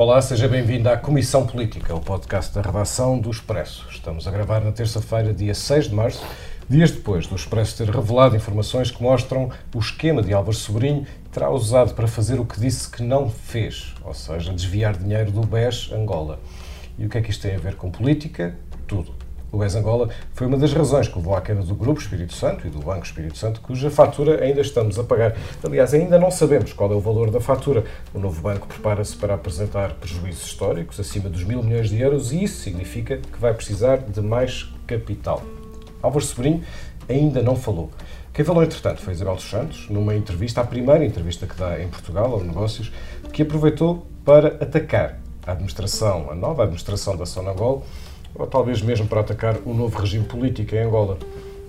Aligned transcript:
Olá, 0.00 0.22
seja 0.22 0.46
bem-vindo 0.46 0.88
à 0.88 0.96
Comissão 0.96 1.44
Política, 1.44 1.92
o 1.92 2.00
podcast 2.00 2.54
da 2.54 2.62
redação 2.62 3.18
do 3.18 3.32
Expresso. 3.32 3.84
Estamos 3.90 4.28
a 4.28 4.30
gravar 4.30 4.60
na 4.60 4.70
terça-feira, 4.70 5.34
dia 5.34 5.52
6 5.52 5.88
de 5.88 5.94
março, 5.96 6.24
dias 6.70 6.92
depois 6.92 7.26
do 7.26 7.34
Expresso 7.34 7.78
ter 7.78 7.90
revelado 7.92 8.36
informações 8.36 8.92
que 8.92 9.02
mostram 9.02 9.50
o 9.74 9.78
esquema 9.80 10.22
de 10.22 10.32
Álvaro 10.32 10.56
Sobrinho 10.56 11.04
terá 11.32 11.50
usado 11.50 11.94
para 11.94 12.06
fazer 12.06 12.38
o 12.38 12.44
que 12.44 12.60
disse 12.60 12.88
que 12.88 13.02
não 13.02 13.28
fez, 13.28 13.92
ou 14.04 14.14
seja, 14.14 14.52
desviar 14.52 14.96
dinheiro 14.96 15.32
do 15.32 15.40
BES 15.40 15.90
Angola. 15.90 16.38
E 16.96 17.04
o 17.04 17.08
que 17.08 17.18
é 17.18 17.20
que 17.20 17.32
isto 17.32 17.42
tem 17.42 17.56
a 17.56 17.58
ver 17.58 17.74
com 17.74 17.90
política? 17.90 18.54
Tudo. 18.86 19.27
O 19.50 19.56
BES 19.56 19.76
Angola 19.76 20.10
foi 20.34 20.46
uma 20.46 20.58
das 20.58 20.74
razões 20.74 21.08
que 21.08 21.16
levou 21.16 21.34
à 21.34 21.40
queda 21.40 21.62
do 21.62 21.74
Grupo 21.74 21.98
Espírito 21.98 22.34
Santo 22.34 22.66
e 22.66 22.70
do 22.70 22.80
Banco 22.80 23.06
Espírito 23.06 23.38
Santo, 23.38 23.62
cuja 23.62 23.90
fatura 23.90 24.44
ainda 24.44 24.60
estamos 24.60 24.98
a 24.98 25.04
pagar. 25.04 25.34
Aliás, 25.64 25.94
ainda 25.94 26.18
não 26.18 26.30
sabemos 26.30 26.74
qual 26.74 26.92
é 26.92 26.94
o 26.94 27.00
valor 27.00 27.30
da 27.30 27.40
fatura. 27.40 27.82
O 28.12 28.18
novo 28.18 28.42
banco 28.42 28.66
prepara-se 28.66 29.16
para 29.16 29.34
apresentar 29.34 29.94
prejuízos 29.94 30.44
históricos 30.44 31.00
acima 31.00 31.30
dos 31.30 31.44
mil 31.44 31.62
milhões 31.62 31.88
de 31.88 31.98
euros 31.98 32.30
e 32.30 32.44
isso 32.44 32.60
significa 32.60 33.16
que 33.16 33.38
vai 33.38 33.54
precisar 33.54 33.96
de 33.96 34.20
mais 34.20 34.70
capital. 34.86 35.42
Álvaro 36.02 36.24
Sobrinho 36.24 36.62
ainda 37.08 37.42
não 37.42 37.56
falou. 37.56 37.90
Quem 38.34 38.44
falou, 38.44 38.62
entretanto, 38.62 39.00
foi 39.00 39.14
Isabel 39.14 39.34
dos 39.34 39.48
Santos, 39.48 39.88
numa 39.88 40.14
entrevista, 40.14 40.60
a 40.60 40.64
primeira 40.64 41.04
entrevista 41.04 41.46
que 41.46 41.56
dá 41.56 41.80
em 41.82 41.88
Portugal, 41.88 42.32
ao 42.32 42.44
Negócios, 42.44 42.92
que 43.32 43.42
aproveitou 43.42 44.06
para 44.26 44.48
atacar 44.62 45.18
a 45.46 45.52
administração, 45.52 46.30
a 46.30 46.34
nova 46.34 46.64
administração 46.64 47.16
da 47.16 47.24
Sonangol, 47.24 47.82
ou 48.34 48.46
talvez 48.46 48.82
mesmo 48.82 49.06
para 49.06 49.20
atacar 49.20 49.56
o 49.64 49.74
novo 49.74 49.98
regime 49.98 50.24
político 50.24 50.74
em 50.74 50.80
Angola. 50.80 51.18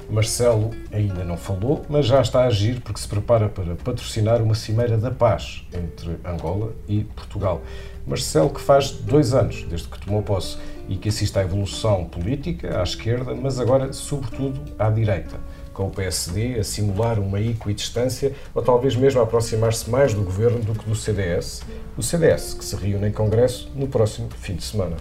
Marcelo 0.09 0.71
ainda 0.91 1.23
não 1.23 1.37
falou, 1.37 1.85
mas 1.87 2.07
já 2.07 2.19
está 2.19 2.41
a 2.41 2.47
agir 2.47 2.81
porque 2.81 2.99
se 2.99 3.07
prepara 3.07 3.47
para 3.47 3.75
patrocinar 3.75 4.41
uma 4.41 4.55
cimeira 4.55 4.97
da 4.97 5.11
paz 5.11 5.63
entre 5.71 6.17
Angola 6.25 6.73
e 6.87 7.03
Portugal. 7.03 7.61
Marcelo, 8.07 8.49
que 8.49 8.59
faz 8.59 8.91
dois 8.91 9.35
anos 9.35 9.63
desde 9.69 9.87
que 9.87 9.99
tomou 9.99 10.23
posse 10.23 10.57
e 10.87 10.95
que 10.95 11.09
assiste 11.09 11.37
à 11.37 11.43
evolução 11.43 12.05
política 12.05 12.79
à 12.79 12.83
esquerda, 12.83 13.35
mas 13.35 13.59
agora, 13.59 13.93
sobretudo, 13.93 14.59
à 14.79 14.89
direita, 14.89 15.37
com 15.73 15.85
o 15.85 15.91
PSD 15.91 16.59
a 16.59 16.63
simular 16.63 17.19
uma 17.19 17.39
equidistância 17.39 18.33
ou 18.55 18.63
talvez 18.63 18.95
mesmo 18.95 19.21
a 19.21 19.23
aproximar-se 19.23 19.87
mais 19.91 20.13
do 20.15 20.23
governo 20.23 20.59
do 20.59 20.73
que 20.73 20.89
do 20.89 20.95
CDS, 20.95 21.61
o 21.95 22.01
CDS 22.01 22.55
que 22.55 22.65
se 22.65 22.75
reúne 22.75 23.09
em 23.09 23.11
Congresso 23.11 23.71
no 23.75 23.87
próximo 23.87 24.27
fim 24.31 24.55
de 24.55 24.63
semana. 24.63 24.97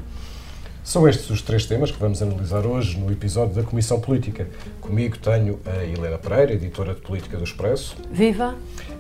São 0.89 1.07
estes 1.07 1.29
os 1.29 1.43
três 1.43 1.67
temas 1.67 1.91
que 1.91 1.99
vamos 2.01 2.23
analisar 2.23 2.65
hoje 2.65 2.97
no 2.99 3.13
episódio 3.13 3.55
da 3.55 3.63
Comissão 3.63 4.01
Política. 4.01 4.49
Comigo 4.81 5.19
tenho 5.19 5.61
a 5.67 5.85
Helena 5.85 6.17
Pereira, 6.17 6.55
editora 6.55 6.95
de 6.95 7.03
Política 7.03 7.37
do 7.37 7.45
Expresso. 7.45 7.95
Viva! 8.11 8.57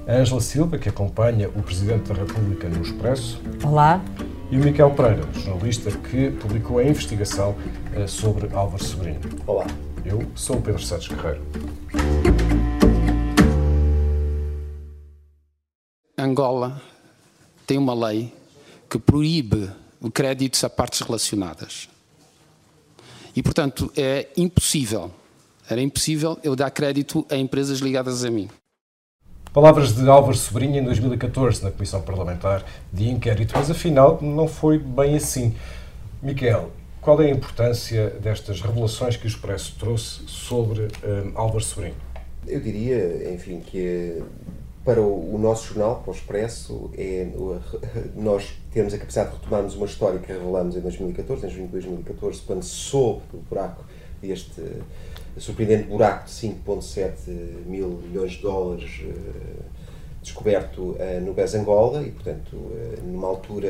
A 0.07 0.13
Ângela 0.13 0.43
Silva, 0.43 0.77
que 0.77 0.91
acompanha 0.91 1.49
o 1.49 1.63
Presidente 1.63 2.13
da 2.13 2.15
República 2.15 2.69
no 2.69 2.83
Expresso. 2.83 3.41
Olá! 3.65 4.05
E 4.51 4.59
o 4.59 4.63
Miquel 4.63 4.91
Pereira, 4.91 5.23
jornalista 5.33 5.91
que 5.91 6.31
publicou 6.33 6.77
a 6.77 6.85
investigação 6.85 7.57
eh, 7.95 8.07
sobre 8.07 8.55
Álvaro 8.55 8.85
Sobrinho. 8.85 9.21
Olá! 9.47 9.67
Eu 10.05 10.23
sou 10.35 10.57
o 10.57 10.61
Pedro 10.61 10.83
Santos 10.83 11.09
Guerreiro. 11.09 11.41
Angola 16.19 16.83
tem 17.67 17.79
uma 17.79 17.95
lei 17.95 18.31
que 18.91 18.99
proíbe 18.99 19.71
créditos 20.13 20.63
a 20.65 20.71
partes 20.71 21.01
relacionadas. 21.01 21.89
E, 23.35 23.43
portanto, 23.43 23.93
é 23.97 24.29
impossível, 24.37 25.11
era 25.69 25.81
impossível 25.81 26.39
eu 26.43 26.57
dar 26.57 26.71
crédito 26.71 27.27
a 27.31 27.37
empresas 27.37 27.79
ligadas 27.81 28.25
a 28.25 28.31
mim. 28.31 28.49
Palavras 29.53 29.95
de 29.95 30.09
Álvaro 30.09 30.37
Sobrinho 30.37 30.77
em 30.77 30.85
2014 30.85 31.65
na 31.65 31.71
Comissão 31.71 32.03
Parlamentar 32.03 32.65
de 32.93 33.09
Inquérito, 33.09 33.55
mas 33.57 33.71
afinal 33.71 34.19
não 34.21 34.47
foi 34.47 34.79
bem 34.79 35.17
assim. 35.17 35.55
Miquel, 36.23 36.71
qual 37.01 37.23
é 37.23 37.27
a 37.27 37.31
importância 37.31 38.11
destas 38.21 38.61
revelações 38.61 39.17
que 39.17 39.25
o 39.25 39.29
Expresso 39.29 39.75
trouxe 39.79 40.21
sobre 40.27 40.83
um, 40.83 41.33
Álvaro 41.35 41.63
Sobrinho? 41.63 41.95
Eu 42.47 42.61
diria, 42.61 43.33
enfim, 43.33 43.61
que 43.61 44.23
para 44.89 45.03
o, 45.03 45.35
o, 45.35 45.39
nosso 45.39 45.67
jornal, 45.75 45.97
para 45.97 46.13
o 46.13 46.15
Expresso, 46.15 46.91
é 46.97 47.29
nós 48.17 48.55
temos 48.73 48.95
a 48.95 48.99
capacidade 48.99 49.33
de 49.33 49.37
retomarmos 49.37 49.75
uma 49.75 49.85
história 49.85 50.19
que 50.19 50.33
revelamos 50.33 50.77
em 50.77 50.81
2014, 50.81 51.45
em 51.45 51.51
junho 51.51 51.67
de 51.67 51.73
2014, 51.73 52.41
quando 52.47 52.63
soube 52.63 53.21
do 53.31 53.37
buraco, 53.51 53.85
deste 54.23 54.63
surpreendente 55.37 55.89
buraco 55.89 56.25
de 56.25 56.31
5,7 56.31 57.29
mil 57.67 58.01
milhões 58.03 58.33
de 58.33 58.41
dólares 58.41 59.03
uh, 59.05 59.63
descoberto 60.23 60.79
uh, 60.79 61.21
no 61.23 61.35
BES 61.35 61.57
Angola 61.57 62.03
e, 62.03 62.11
portanto, 62.11 62.57
numa 63.05 63.29
altura 63.29 63.69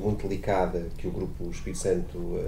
muito 0.00 0.26
delicada 0.26 0.86
que 0.96 1.06
o 1.06 1.10
Grupo 1.10 1.44
Espírito 1.50 1.78
Santo 1.78 2.40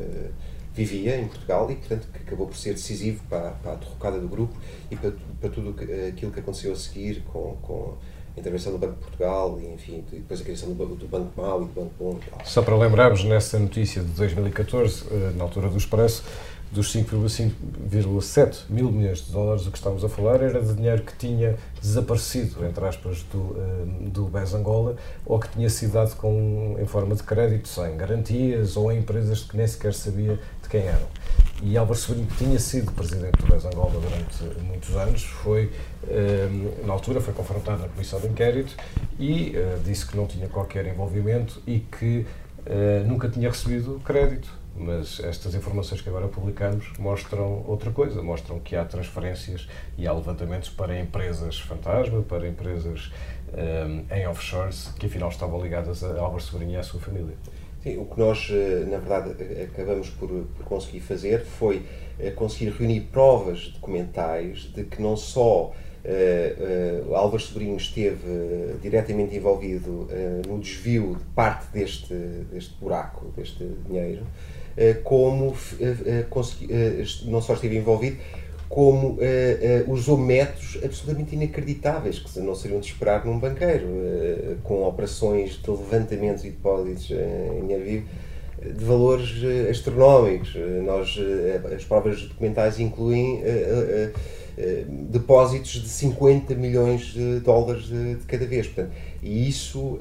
vivia 0.77 1.19
em 1.19 1.27
Portugal 1.27 1.71
e, 1.71 1.77
portanto, 1.77 2.07
que 2.13 2.19
acabou 2.19 2.47
por 2.47 2.57
ser 2.57 2.75
decisivo 2.75 3.23
para, 3.31 3.53
para 3.53 3.73
a 3.73 3.75
derrocada 3.77 4.21
do 4.21 4.29
grupo 4.29 4.55
e 4.91 4.97
para, 4.97 5.13
para 5.41 5.49
tudo 5.49 5.75
aquilo 6.09 6.31
que 6.31 6.41
aconteceu 6.41 6.73
a 6.73 6.77
seguir 6.77 7.23
com, 7.33 7.57
com 7.63 7.95
a 8.37 8.41
intervenção 8.41 8.73
do 8.73 8.79
Banco 8.79 8.95
de 8.95 9.01
Portugal 9.01 9.59
e, 9.59 9.73
enfim, 9.73 10.05
depois 10.13 10.43
a 10.43 10.45
criação 10.45 10.75
do, 10.75 10.87
do 10.95 11.09
Banco 11.09 11.33
Mau 11.41 11.63
e 11.63 11.65
do 11.65 11.73
Banco 11.73 11.95
Bom. 11.99 12.19
Só 12.45 12.61
para 12.61 12.77
lembrarmos, 12.77 13.25
nessa 13.25 13.59
notícia 13.59 14.03
de 14.03 14.11
2014, 14.11 15.05
eh, 15.11 15.33
na 15.35 15.45
altura 15.45 15.71
do 15.71 15.79
Expresso, 15.79 16.23
dos 16.71 16.93
5,7 16.93 18.65
mil 18.69 18.91
milhões 18.91 19.25
de 19.25 19.33
dólares, 19.33 19.67
o 19.67 19.71
que 19.71 19.79
estávamos 19.79 20.05
a 20.05 20.09
falar 20.09 20.43
era 20.43 20.61
de 20.61 20.75
dinheiro 20.75 21.03
que 21.03 21.17
tinha 21.17 21.57
desaparecido, 21.81 22.67
entre 22.67 22.85
aspas, 22.85 23.23
do, 23.33 23.57
eh, 23.57 24.09
do 24.09 24.25
BES 24.25 24.55
Angola, 24.55 24.97
ou 25.25 25.39
que 25.39 25.49
tinha 25.49 25.71
sido 25.71 25.93
dado 25.93 26.15
com, 26.17 26.77
em 26.79 26.87
forma 26.87 27.15
de 27.15 27.23
crédito, 27.23 27.69
sem 27.69 27.97
garantias, 27.97 28.77
ou 28.77 28.91
em 28.91 28.99
empresas 28.99 29.43
que 29.43 29.57
nem 29.57 29.67
sequer 29.67 29.95
sabia 29.95 30.39
de 30.63 30.69
quem 30.69 30.83
eram. 30.83 31.07
E 31.63 31.77
Álvaro 31.79 31.99
Sobrinho, 31.99 32.27
que 32.27 32.45
tinha 32.45 32.59
sido 32.59 32.93
presidente 32.93 33.39
do 33.39 33.47
BES 33.47 33.65
Angola 33.65 34.01
durante 34.01 34.61
muitos 34.63 34.95
anos, 34.97 35.23
foi, 35.23 35.73
eh, 36.09 36.49
na 36.85 36.93
altura, 36.93 37.21
foi 37.21 37.33
confrontado 37.33 37.83
na 37.83 37.89
comissão 37.89 38.21
de 38.21 38.27
inquérito 38.27 38.75
e 39.19 39.55
uh, 39.57 39.81
disse 39.83 40.07
que 40.07 40.17
não 40.17 40.27
tinha 40.27 40.49
qualquer 40.49 40.87
envolvimento 40.87 41.63
e 41.67 41.79
que 41.79 42.27
uh, 42.67 43.07
nunca 43.07 43.29
tinha 43.29 43.49
recebido 43.49 44.01
crédito. 44.05 44.49
Mas 44.79 45.21
estas 45.21 45.55
informações 45.55 46.03
que 46.03 46.09
agora 46.11 46.29
publicamos 46.29 46.93
mostram 46.99 47.65
outra 47.67 47.91
coisa, 47.91 48.23
mostram 48.23 48.61
que 48.61 48.77
há 48.77 48.85
transferências 48.85 49.67
e 49.97 50.07
há 50.07 50.13
levantamentos 50.13 50.69
para 50.69 50.99
empresas 51.01 51.59
fantasma, 51.59 52.21
para 52.21 52.47
empresas 52.47 53.11
em 54.15 54.27
offshores 54.27 54.93
que 54.99 55.07
afinal 55.07 55.31
estavam 55.31 55.63
ligadas 55.63 56.05
a 56.05 56.21
Álvaro 56.21 56.43
Sobrinho 56.43 56.73
e 56.73 56.77
à 56.77 56.83
sua 56.83 57.01
família. 57.01 57.35
Sim, 57.87 57.99
o 57.99 58.05
que 58.05 58.19
nós, 58.19 58.49
eh, 58.51 58.85
na 58.85 58.99
verdade, 58.99 59.63
acabamos 59.63 60.11
por, 60.11 60.29
por 60.29 60.65
conseguir 60.65 60.99
fazer 60.99 61.45
foi 61.45 61.87
eh, 62.19 62.33
conseguir 62.33 62.71
reunir 62.73 63.03
provas 63.13 63.69
documentais 63.69 64.63
de 64.75 64.83
que 64.83 65.01
não 65.01 65.17
só 65.17 65.73
uh, 66.07 67.11
uh, 67.11 67.15
Álvaro 67.15 67.43
Sobrinho 67.43 67.77
esteve 67.77 68.29
uh, 68.29 68.79
diretamente 68.81 69.35
envolvido 69.35 69.91
uh, 69.91 70.49
no 70.49 70.59
desvio 70.61 71.17
de 71.17 71.25
parte 71.35 71.67
deste, 71.73 72.15
deste 72.51 72.75
buraco, 72.81 73.33
deste 73.37 73.65
dinheiro, 73.87 74.25
como 75.05 75.57
não 77.25 77.41
só 77.41 77.55
esteve 77.55 77.79
envolvido, 77.79 78.19
como 78.69 79.19
usou 79.89 80.19
métodos 80.19 80.79
absolutamente 80.85 81.35
inacreditáveis 81.35 82.19
que 82.19 82.39
não 82.41 82.55
seriam 82.55 82.79
de 82.79 82.87
esperar 82.87 83.25
num 83.25 83.39
banqueiro, 83.39 83.87
com 84.63 84.83
operações 84.83 85.53
de 85.63 85.71
levantamentos 85.71 86.45
e 86.45 86.51
depósitos 86.51 87.11
em 87.11 87.61
dinheiro 87.63 87.85
vivo 87.85 88.07
de 88.63 88.85
valores 88.85 89.31
astronómicos. 89.71 90.55
Nós, 90.85 91.19
as 91.75 91.85
provas 91.85 92.21
documentais 92.25 92.79
incluem 92.79 93.43
depósitos 95.11 95.73
de 95.73 95.89
50 95.89 96.55
milhões 96.55 97.13
de 97.13 97.41
dólares 97.41 97.85
de, 97.85 98.15
de 98.17 98.25
cada 98.25 98.47
vez. 98.47 98.67
Portanto, 98.67 98.95
e 99.23 99.49
isso 99.49 99.99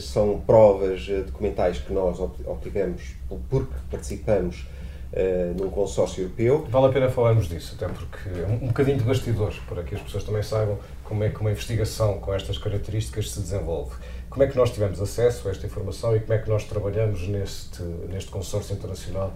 são 0.00 0.40
provas 0.40 1.06
documentais 1.26 1.78
que 1.78 1.92
nós 1.92 2.18
obtivemos 2.18 3.14
porque 3.48 3.74
participamos 3.90 4.66
uh, 5.12 5.62
num 5.62 5.70
consórcio 5.70 6.22
europeu. 6.22 6.66
Vale 6.68 6.86
a 6.86 6.88
pena 6.90 7.10
falarmos 7.10 7.48
disso, 7.48 7.76
até 7.76 7.92
porque 7.92 8.28
é 8.28 8.46
um, 8.46 8.64
um 8.64 8.68
bocadinho 8.68 8.98
de 8.98 9.04
bastidores, 9.04 9.58
para 9.68 9.82
que 9.82 9.94
as 9.94 10.00
pessoas 10.00 10.24
também 10.24 10.42
saibam 10.42 10.78
como 11.04 11.22
é 11.24 11.28
que 11.28 11.40
uma 11.40 11.50
investigação 11.50 12.18
com 12.18 12.32
estas 12.34 12.58
características 12.58 13.30
se 13.30 13.40
desenvolve. 13.40 13.94
Como 14.30 14.42
é 14.42 14.46
que 14.46 14.56
nós 14.56 14.70
tivemos 14.70 15.00
acesso 15.00 15.48
a 15.48 15.50
esta 15.50 15.66
informação 15.66 16.16
e 16.16 16.20
como 16.20 16.32
é 16.32 16.38
que 16.38 16.48
nós 16.48 16.64
trabalhamos 16.64 17.28
neste, 17.28 17.82
neste 17.82 18.30
consórcio 18.30 18.74
internacional 18.74 19.34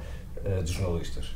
de 0.65 0.73
jornalistas? 0.73 1.35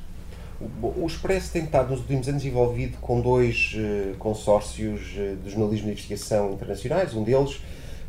O 0.83 1.07
Expresso 1.07 1.53
tem 1.53 1.65
estado 1.65 1.91
nos 1.91 2.01
últimos 2.01 2.29
anos 2.29 2.45
envolvido 2.45 2.99
com 2.99 3.21
dois 3.21 3.75
uh, 3.77 4.15
consórcios 4.19 5.01
uh, 5.17 5.37
de 5.37 5.51
jornalismo 5.51 5.87
de 5.87 5.93
investigação 5.93 6.53
internacionais. 6.53 7.15
Um 7.15 7.25
deles 7.25 7.61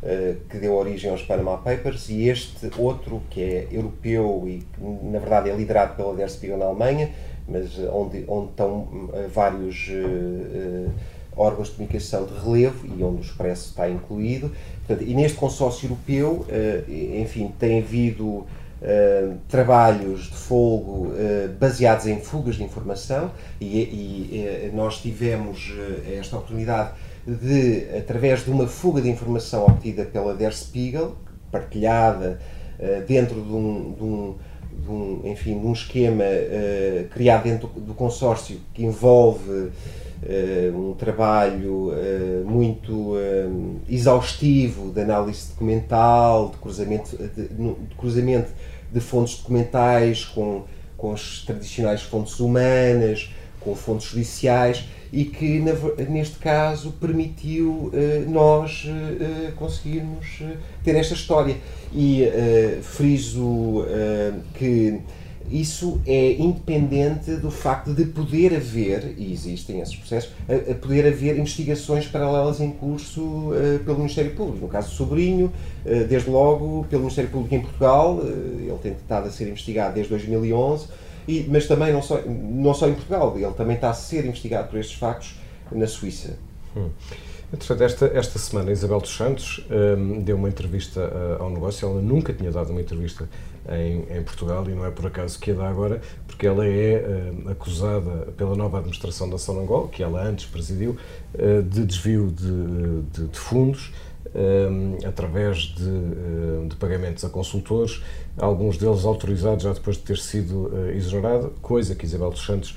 eh, 0.04 0.34
que 0.50 0.58
deu 0.58 0.74
origem 0.74 1.12
aos 1.12 1.22
Panama 1.22 1.56
Papers, 1.58 2.08
e 2.08 2.28
este 2.28 2.68
outro, 2.76 3.22
que 3.30 3.40
é 3.40 3.68
europeu 3.70 4.42
e 4.48 4.58
que, 4.58 4.82
na 4.82 5.20
verdade, 5.20 5.48
é 5.48 5.54
liderado 5.54 5.94
pela 5.94 6.12
Der 6.12 6.28
Spiegel 6.28 6.58
na 6.58 6.64
Alemanha, 6.64 7.12
mas 7.46 7.78
onde, 7.78 8.24
onde 8.26 8.50
estão 8.50 9.08
eh, 9.14 9.28
vários 9.32 9.88
órgãos 11.36 11.68
de 11.68 11.74
comunicação 11.74 12.26
de 12.26 12.34
relevo 12.34 12.84
e 12.84 13.00
onde 13.04 13.18
o 13.18 13.20
Expresso 13.20 13.70
está 13.70 13.88
incluído. 13.88 14.50
Portanto, 14.84 15.08
e 15.08 15.14
neste 15.14 15.38
consórcio 15.38 15.86
europeu, 15.86 16.46
enfim, 17.16 17.52
tem 17.56 17.78
havido 17.78 18.44
Uh, 18.82 19.36
trabalhos 19.48 20.22
de 20.24 20.34
fogo 20.34 21.12
uh, 21.12 21.48
baseados 21.56 22.04
em 22.08 22.18
fugas 22.18 22.56
de 22.56 22.64
informação 22.64 23.30
e, 23.60 23.78
e 23.78 24.70
uh, 24.72 24.76
nós 24.76 25.00
tivemos 25.00 25.72
esta 26.18 26.34
oportunidade 26.34 26.90
de, 27.24 27.86
através 27.96 28.44
de 28.44 28.50
uma 28.50 28.66
fuga 28.66 29.00
de 29.00 29.08
informação 29.08 29.66
obtida 29.66 30.04
pela 30.04 30.34
Der 30.34 30.52
Spiegel, 30.52 31.14
partilhada 31.52 32.40
dentro 33.06 33.40
de 33.40 33.52
um, 33.52 33.92
de 33.92 34.02
um, 34.02 34.34
de 34.72 34.90
um, 34.90 35.20
enfim, 35.26 35.60
de 35.60 35.64
um 35.64 35.72
esquema 35.72 36.24
criado 37.12 37.44
dentro 37.44 37.68
do 37.68 37.94
consórcio 37.94 38.58
que 38.74 38.84
envolve 38.84 39.70
um 40.74 40.94
trabalho 40.94 41.92
muito 42.44 43.14
exaustivo 43.88 44.90
de 44.90 45.02
análise 45.02 45.50
documental, 45.50 46.48
de 46.48 46.56
cruzamento, 46.56 47.16
de, 47.16 47.48
de 47.48 47.94
cruzamento 47.96 48.50
de 48.92 49.00
fontes 49.00 49.38
documentais 49.38 50.24
com, 50.24 50.64
com 50.96 51.12
as 51.12 51.42
tradicionais 51.46 52.02
fontes 52.02 52.38
humanas, 52.40 53.30
com 53.60 53.74
fontes 53.74 54.08
judiciais 54.08 54.84
e 55.12 55.24
que, 55.24 55.60
na, 55.60 55.72
neste 56.08 56.38
caso, 56.38 56.92
permitiu 56.92 57.92
uh, 57.92 58.30
nós 58.30 58.86
uh, 58.86 59.52
conseguirmos 59.56 60.42
ter 60.82 60.96
esta 60.96 61.14
história. 61.14 61.56
E 61.92 62.22
uh, 62.22 62.82
friso 62.82 63.84
que 64.54 65.00
isso 65.50 66.00
é 66.06 66.32
independente 66.32 67.36
do 67.36 67.50
facto 67.50 67.92
de 67.92 68.04
poder 68.04 68.54
haver, 68.54 69.14
e 69.16 69.32
existem 69.32 69.80
esses 69.80 69.94
processos, 69.96 70.30
a, 70.48 70.72
a 70.72 70.74
poder 70.74 71.06
haver 71.06 71.38
investigações 71.38 72.06
paralelas 72.06 72.60
em 72.60 72.70
curso 72.70 73.20
uh, 73.20 73.78
pelo 73.84 73.98
Ministério 73.98 74.32
Público. 74.34 74.60
No 74.60 74.68
caso 74.68 74.88
do 74.90 74.94
Sobrinho, 74.94 75.46
uh, 75.46 76.06
desde 76.06 76.30
logo 76.30 76.84
pelo 76.88 77.02
Ministério 77.02 77.30
Público 77.30 77.54
em 77.54 77.60
Portugal, 77.60 78.16
uh, 78.16 78.26
ele 78.26 78.78
tem 78.82 78.92
estado 78.92 79.28
a 79.28 79.30
ser 79.30 79.48
investigado 79.48 79.94
desde 79.94 80.10
2011, 80.10 80.86
e, 81.26 81.46
mas 81.48 81.66
também 81.66 81.92
não 81.92 82.02
só, 82.02 82.20
não 82.26 82.74
só 82.74 82.88
em 82.88 82.94
Portugal, 82.94 83.34
ele 83.36 83.52
também 83.52 83.76
está 83.76 83.90
a 83.90 83.94
ser 83.94 84.24
investigado 84.24 84.68
por 84.68 84.78
estes 84.78 84.98
factos 84.98 85.36
na 85.70 85.86
Suíça. 85.86 86.36
Hum. 86.76 86.88
Entretanto, 87.52 87.82
esta, 87.82 88.06
esta 88.14 88.38
semana, 88.38 88.72
Isabel 88.72 88.98
dos 88.98 89.14
Santos 89.14 89.62
um, 89.70 90.22
deu 90.22 90.36
uma 90.36 90.48
entrevista 90.48 91.00
uh, 91.00 91.42
ao 91.42 91.50
negócio. 91.50 91.86
Ela 91.86 92.00
nunca 92.00 92.32
tinha 92.32 92.50
dado 92.50 92.70
uma 92.70 92.80
entrevista 92.80 93.28
em, 93.68 94.18
em, 94.18 94.22
Portugal 94.22 94.68
e 94.68 94.74
não 94.74 94.84
é 94.84 94.90
por 94.90 95.06
acaso 95.06 95.38
que 95.38 95.50
a 95.50 95.54
dá 95.54 95.68
agora, 95.68 96.00
porque 96.26 96.46
ela 96.46 96.66
é 96.66 97.04
uh, 97.46 97.50
acusada 97.50 98.32
pela 98.36 98.56
nova 98.56 98.78
administração 98.78 99.28
da 99.28 99.38
Sonangol, 99.38 99.88
que 99.88 100.02
ela 100.02 100.22
antes 100.22 100.46
presidiu, 100.46 100.96
uh, 101.34 101.62
de 101.62 101.84
desvio 101.84 102.30
de, 102.30 103.02
de, 103.02 103.28
de 103.28 103.38
fundos. 103.38 103.92
Um, 104.34 104.96
através 105.06 105.58
de, 105.58 106.68
de, 106.68 106.76
pagamentos 106.76 107.22
a 107.22 107.28
consultores, 107.28 108.02
alguns 108.38 108.78
deles 108.78 109.04
autorizados 109.04 109.64
já 109.64 109.74
depois 109.74 109.98
de 109.98 110.04
ter 110.04 110.16
sido 110.16 110.70
exonerado, 110.94 111.52
coisa 111.60 111.94
que 111.94 112.06
Isabel 112.06 112.30
dos 112.30 112.46
Santos 112.46 112.74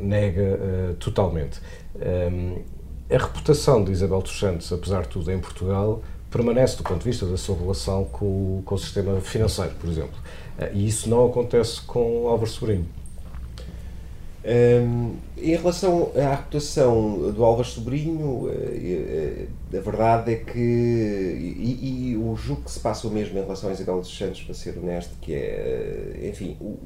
nega 0.00 0.94
totalmente. 1.00 1.58
Um, 1.96 2.62
a 3.08 3.18
reputação 3.18 3.84
de 3.84 3.92
Isabel 3.92 4.20
dos 4.20 4.38
Santos, 4.38 4.72
apesar 4.72 5.02
de 5.02 5.08
tudo, 5.08 5.30
em 5.30 5.38
Portugal, 5.38 6.02
permanece 6.36 6.76
do 6.76 6.82
ponto 6.82 6.98
de 6.98 7.04
vista 7.04 7.24
da 7.24 7.36
sua 7.36 7.56
relação 7.56 8.04
com, 8.04 8.62
com 8.64 8.74
o 8.74 8.78
sistema 8.78 9.20
financeiro, 9.20 9.72
por 9.80 9.88
exemplo. 9.88 10.16
Eh, 10.58 10.70
e 10.74 10.86
isso 10.86 11.08
não 11.08 11.26
acontece 11.26 11.80
com 11.80 12.28
Álvaro 12.28 12.50
Sobrinho. 12.50 12.86
Um, 14.48 15.16
em 15.36 15.56
relação 15.56 16.12
à 16.14 16.36
reputação 16.36 17.32
do 17.32 17.42
Álvaro 17.42 17.66
Sobrinho, 17.66 18.48
eh, 18.48 19.48
eh, 19.72 19.76
a 19.76 19.80
verdade 19.80 20.34
é 20.34 20.36
que, 20.36 20.60
e, 20.60 22.10
e 22.12 22.16
o 22.16 22.36
julgo 22.36 22.62
que 22.62 22.70
se 22.70 22.78
passa 22.78 23.08
o 23.08 23.10
mesmo 23.10 23.36
em 23.36 23.42
relação 23.42 23.70
a 23.70 23.72
Isabel 23.72 23.98
dos 23.98 24.16
Santos, 24.16 24.42
para 24.42 24.54
ser 24.54 24.78
honesto, 24.78 25.16
que 25.20 25.34
é, 25.34 26.28
enfim, 26.30 26.56
o, 26.60 26.78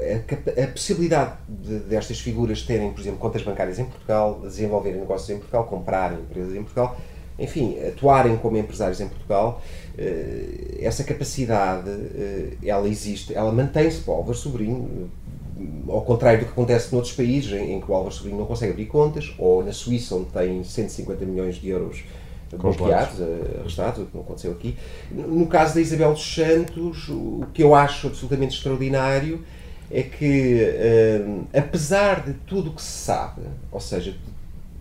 a, 0.00 0.66
possibilidade 0.66 1.34
de, 1.48 1.78
destas 1.80 2.18
figuras 2.18 2.62
terem, 2.62 2.90
por 2.92 3.00
exemplo, 3.00 3.20
contas 3.20 3.42
bancárias 3.42 3.78
em 3.78 3.84
Portugal, 3.84 4.40
desenvolverem 4.40 4.98
negócios 4.98 5.30
em 5.30 5.36
Portugal, 5.36 5.66
comprarem 5.66 6.18
empresas 6.18 6.54
em 6.54 6.62
Portugal, 6.62 6.96
enfim, 7.38 7.78
atuarem 7.80 8.36
como 8.36 8.56
empresários 8.56 9.00
em 9.00 9.08
Portugal, 9.08 9.60
eh, 9.98 10.78
essa 10.80 11.02
capacidade, 11.02 11.90
eh, 11.90 12.56
ela 12.64 12.88
existe, 12.88 13.34
ela 13.34 13.50
mantém-se 13.50 14.00
para 14.00 14.14
o 14.14 14.16
Álvaro 14.18 14.36
Sobrinho, 14.36 15.10
ao 15.88 16.02
contrário 16.02 16.40
do 16.40 16.46
que 16.46 16.52
acontece 16.52 16.92
noutros 16.92 17.14
países 17.14 17.52
em, 17.52 17.80
que 17.80 17.90
o 17.90 17.94
Álvaro 17.94 18.14
Sobrinho 18.14 18.38
não 18.38 18.46
consegue 18.46 18.72
abrir 18.72 18.86
contas, 18.86 19.34
ou 19.38 19.64
na 19.64 19.72
Suíça, 19.72 20.14
onde 20.14 20.26
tem 20.26 20.62
150 20.62 21.24
milhões 21.24 21.56
de 21.56 21.68
euros 21.68 22.04
bloqueados, 22.52 23.20
eh, 23.20 23.60
arrestados, 23.60 24.02
o 24.02 24.06
que 24.06 24.14
não 24.16 24.22
aconteceu 24.22 24.52
aqui. 24.52 24.76
No 25.10 25.46
caso 25.48 25.74
da 25.74 25.80
Isabel 25.80 26.12
dos 26.12 26.34
Santos, 26.34 27.08
o 27.08 27.46
que 27.52 27.62
eu 27.62 27.74
acho 27.74 28.06
absolutamente 28.06 28.56
extraordinário 28.56 29.44
é 29.90 30.02
que, 30.02 30.60
apesar 31.52 32.24
de 32.24 32.32
tudo 32.46 32.70
o 32.70 32.72
que 32.72 32.82
se 32.82 33.04
sabe, 33.04 33.42
ou 33.70 33.80
seja, 33.80 34.16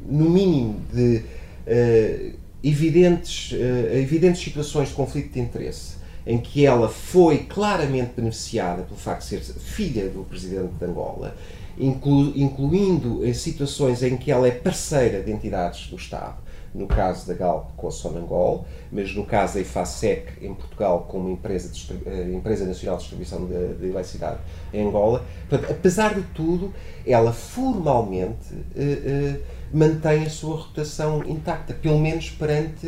no 0.06 0.30
mínimo 0.30 0.80
de 0.92 1.24
uh, 1.68 2.43
evidentes, 2.64 3.52
uh, 3.52 3.96
evidentes 3.96 4.42
situações 4.42 4.90
de 4.90 4.96
conflito 4.96 5.34
de 5.34 5.40
interesse, 5.40 5.96
em 6.26 6.38
que 6.38 6.66
ela 6.66 6.88
foi 6.88 7.40
claramente 7.40 8.14
beneficiada 8.16 8.84
pelo 8.84 8.98
facto 8.98 9.22
de 9.22 9.44
ser 9.44 9.60
filha 9.60 10.08
do 10.08 10.24
presidente 10.24 10.74
de 10.80 10.86
Angola, 10.86 11.36
inclu, 11.78 12.32
incluindo 12.36 13.22
situações 13.34 14.02
em 14.04 14.16
que 14.16 14.32
ela 14.32 14.48
é 14.48 14.52
parceira 14.52 15.22
de 15.22 15.32
entidades 15.32 15.88
do 15.88 15.98
Estado, 15.98 16.38
no 16.74 16.88
caso 16.88 17.28
da 17.28 17.34
Galp 17.34 17.72
com 17.76 17.88
a 17.88 17.92
Sonangol, 17.92 18.66
mas 18.92 19.14
no 19.14 19.26
caso 19.26 19.56
da 19.56 19.62
IFASEC 19.62 20.44
em 20.44 20.54
Portugal 20.54 21.06
com 21.08 21.30
empresa, 21.30 21.70
de, 21.70 21.94
eh, 22.06 22.32
empresa 22.34 22.66
Nacional 22.66 22.98
de 22.98 23.04
Distribuição 23.04 23.46
de, 23.46 23.76
de 23.76 23.86
Eletricidade 23.88 24.40
em 24.74 24.88
Angola. 24.88 25.24
Portanto, 25.48 25.72
apesar 25.72 26.16
de 26.16 26.24
tudo, 26.34 26.74
ela 27.06 27.32
formalmente 27.32 28.54
uh, 28.54 29.38
uh, 29.38 29.40
mantém 29.72 30.24
a 30.24 30.30
sua 30.30 30.58
reputação 30.58 31.24
intacta, 31.26 31.74
pelo 31.74 32.00
menos 32.00 32.30
perante 32.30 32.88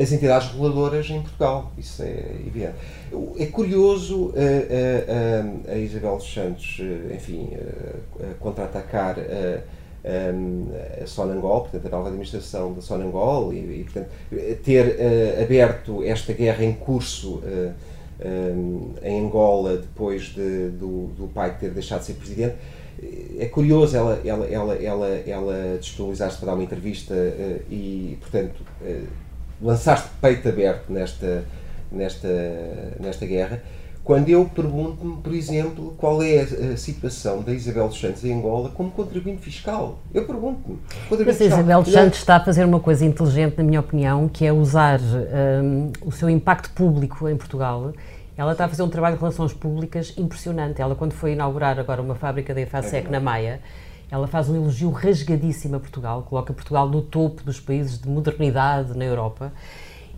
as 0.00 0.10
entidades 0.10 0.48
reguladoras 0.48 1.08
em 1.10 1.20
Portugal. 1.20 1.70
Isso 1.78 2.02
é 2.02 2.34
evidente. 2.46 2.74
É 3.38 3.46
curioso 3.46 4.32
a 5.70 5.76
Isabel 5.76 6.18
Santos, 6.18 6.80
enfim, 7.14 7.50
contra-atacar 8.40 9.18
um, 9.18 9.79
a 10.04 11.06
Sonangol, 11.06 11.62
portanto, 11.62 11.86
a 11.86 11.90
nova 11.90 12.08
administração 12.08 12.72
da 12.72 12.80
Sonangol, 12.80 13.52
e, 13.52 13.58
e 13.58 13.84
portanto, 13.84 14.08
ter 14.64 14.86
uh, 14.86 15.42
aberto 15.42 16.02
esta 16.02 16.32
guerra 16.32 16.64
em 16.64 16.72
curso 16.72 17.36
uh, 17.36 17.72
um, 18.24 18.94
em 19.02 19.26
Angola 19.26 19.76
depois 19.76 20.24
de, 20.24 20.70
do, 20.70 21.08
do 21.08 21.30
pai 21.32 21.56
ter 21.58 21.70
deixado 21.70 22.00
de 22.00 22.06
ser 22.06 22.14
presidente. 22.14 22.56
É 23.38 23.46
curioso 23.46 23.96
ela, 23.96 24.20
ela, 24.24 24.46
ela, 24.46 24.74
ela, 24.74 25.08
ela 25.26 25.78
disponibilizar-se 25.78 26.36
para 26.36 26.46
dar 26.46 26.54
uma 26.54 26.64
entrevista 26.64 27.14
uh, 27.14 27.60
e, 27.70 28.18
portanto, 28.20 28.62
lançar-se 29.60 30.08
peito 30.20 30.48
aberto 30.48 30.90
nesta, 30.90 31.44
nesta, 31.92 32.28
nesta 32.98 33.26
guerra 33.26 33.62
quando 34.10 34.28
eu 34.28 34.44
pergunto-me, 34.44 35.18
por 35.18 35.32
exemplo, 35.32 35.94
qual 35.96 36.20
é 36.20 36.40
a, 36.40 36.76
situação 36.76 37.42
da 37.42 37.52
Isabel 37.52 37.86
dos 37.86 38.00
Santos 38.00 38.24
em 38.24 38.36
Angola 38.36 38.68
como 38.70 38.90
contribuinte 38.90 39.40
fiscal. 39.40 40.00
Eu 40.12 40.26
pergunto-me. 40.26 40.80
Mas 41.08 41.40
a 41.40 41.44
Isabel 41.44 41.80
dos 41.80 41.92
Santos 41.92 42.18
está 42.18 42.34
a 42.34 42.40
fazer 42.40 42.64
uma 42.64 42.80
coisa 42.80 43.04
inteligente, 43.04 43.58
na 43.58 43.62
minha 43.62 43.78
opinião, 43.78 44.28
que 44.28 44.44
é 44.44 44.52
usar 44.52 44.98
um, 44.98 45.92
o 46.04 46.10
seu 46.10 46.28
impacto 46.28 46.70
público 46.70 47.28
em 47.28 47.36
Portugal. 47.36 47.92
Ela 48.36 48.50
está 48.50 48.64
a 48.64 48.68
fazer 48.68 48.82
um 48.82 48.88
trabalho 48.88 49.14
de 49.14 49.20
relações 49.20 49.52
públicas 49.52 50.12
impressionante. 50.18 50.82
Ela, 50.82 50.96
quando 50.96 51.12
foi 51.12 51.34
inaugurar 51.34 51.78
agora 51.78 52.02
uma 52.02 52.16
fábrica 52.16 52.52
da 52.52 52.60
EFASEC 52.62 53.06
é 53.06 53.10
na 53.12 53.20
Maia, 53.20 53.60
ela 54.10 54.26
faz 54.26 54.48
um 54.48 54.56
elogio 54.56 54.90
rasgadíssimo 54.90 55.76
a 55.76 55.78
Portugal, 55.78 56.26
coloca 56.28 56.52
Portugal 56.52 56.88
no 56.88 57.00
topo 57.00 57.44
dos 57.44 57.60
países 57.60 57.96
de 57.96 58.08
modernidade 58.08 58.92
na 58.98 59.04
Europa. 59.04 59.52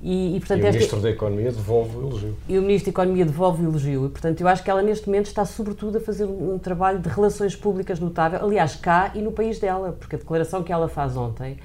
E, 0.03 0.37
e, 0.37 0.41
portanto, 0.41 0.59
e 0.59 0.69
o 0.69 0.73
Ministro 0.73 1.01
da 1.01 1.11
Economia 1.11 1.53
devolve 1.53 1.97
o 1.97 2.01
elogio. 2.01 2.37
E 2.49 2.59
o 2.59 2.63
Ministro 2.63 2.87
da 2.87 2.91
Economia 2.91 3.25
devolve 3.25 3.63
o 3.63 3.69
elogio. 3.69 4.07
E, 4.07 4.09
portanto, 4.09 4.41
eu 4.41 4.49
acho 4.49 4.63
que 4.65 4.69
ela 4.69 4.83
neste 4.83 5.07
momento 5.07 5.27
está 5.27 5.45
sobretudo 5.45 5.99
a 5.99 6.01
fazer 6.01 6.25
um, 6.25 6.59
trabalho 6.59 6.99
de 6.99 7.09
relações 7.09 7.55
públicas 7.55 8.01
notável, 8.01 8.41
aliás, 8.43 8.75
cá 8.75 9.13
e 9.15 9.23
no 9.23 9.31
país 9.31 9.61
dela, 9.61 9.97
porque 9.99 10.17
a 10.17 10.19
declaração 10.19 10.65
que 10.65 10.73
ela 10.73 10.89
faz 10.89 11.17
ontem, 11.17 11.57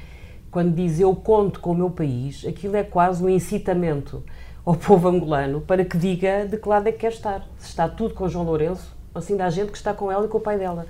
quando 0.51 0.75
diz 0.75 0.99
eu 0.99 1.15
conto 1.15 1.59
com 1.59 1.71
o 1.71 1.75
meu 1.75 1.89
país, 1.89 2.45
aquilo 2.45 2.75
é 2.75 2.83
quase 2.83 3.23
um 3.23 3.29
incitamento 3.29 4.23
ao 4.63 4.75
povo 4.75 5.07
angolano 5.07 5.61
para 5.61 5.83
que 5.83 5.97
diga 5.97 6.45
de 6.45 6.57
que 6.57 6.69
lado 6.69 6.87
é 6.87 6.91
que 6.91 6.99
quer 6.99 7.13
estar. 7.13 7.43
Se 7.57 7.69
está 7.69 7.89
tudo 7.89 8.13
com 8.13 8.29
João 8.29 8.45
Lourenço, 8.45 8.95
ou 9.15 9.21
se 9.21 9.31
ainda 9.31 9.45
há 9.45 9.49
gente 9.49 9.71
que 9.71 9.77
está 9.77 9.95
com 9.95 10.11
ela 10.11 10.25
e 10.25 10.27
com 10.27 10.37
o 10.37 10.41
pai 10.41 10.59
dela. 10.59 10.85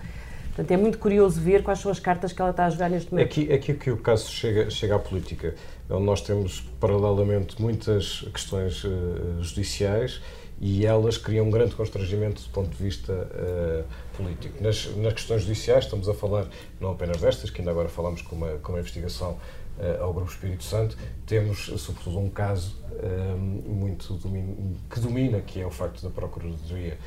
Portanto, 0.47 0.71
é 0.71 0.77
muito 0.77 0.97
curioso 0.97 1.39
ver 1.39 1.61
quais 1.61 1.79
são 1.79 1.91
as 1.91 1.99
cartas 1.99 2.33
que 2.33 2.41
ela 2.41 2.49
está 2.49 2.65
a 2.65 2.69
jogar 2.71 2.89
neste 2.89 3.11
momento. 3.11 3.27
Aqui, 3.27 3.53
aqui 3.53 3.73
que 3.75 3.91
o 3.91 3.97
caso 3.97 4.27
chega, 4.31 4.69
chega 4.71 4.95
à 4.95 4.99
política, 4.99 5.53
onde 5.89 6.03
nós 6.03 6.21
temos 6.21 6.61
paralelamente 6.79 7.61
muitas 7.61 8.21
questões 8.33 8.83
uh, 8.83 9.41
judiciais 9.41 10.21
e 10.59 10.85
elas 10.85 11.17
criam 11.17 11.47
um 11.47 11.51
grande 11.51 11.75
constrangimento 11.75 12.41
do 12.41 12.49
ponto 12.49 12.69
de 12.69 12.83
vista 12.83 13.13
uh, 13.13 13.85
político. 14.17 14.61
Nas, 14.61 14.85
nas, 14.97 15.13
questões 15.13 15.43
judiciais, 15.43 15.85
estamos 15.85 16.09
a 16.09 16.13
falar 16.13 16.47
não 16.79 16.91
apenas 16.91 17.21
destas, 17.21 17.49
que 17.49 17.61
ainda 17.61 17.71
agora 17.71 17.87
falamos 17.87 18.21
com 18.21 18.35
uma, 18.35 18.57
com 18.57 18.73
uma 18.73 18.79
investigação 18.79 19.37
uh, 19.77 20.03
ao 20.03 20.13
Grupo 20.13 20.31
Espírito 20.31 20.63
Santo, 20.63 20.97
temos, 21.25 21.65
sobretudo, 21.77 22.19
um 22.19 22.29
caso 22.29 22.87
muito 23.63 24.19
que 24.89 24.99
domina, 24.99 25.39
que 25.39 25.61
é 25.61 25.67
o 25.67 25.69
facto 25.69 26.01
da 26.01 26.09
Procuradoria 26.09 26.97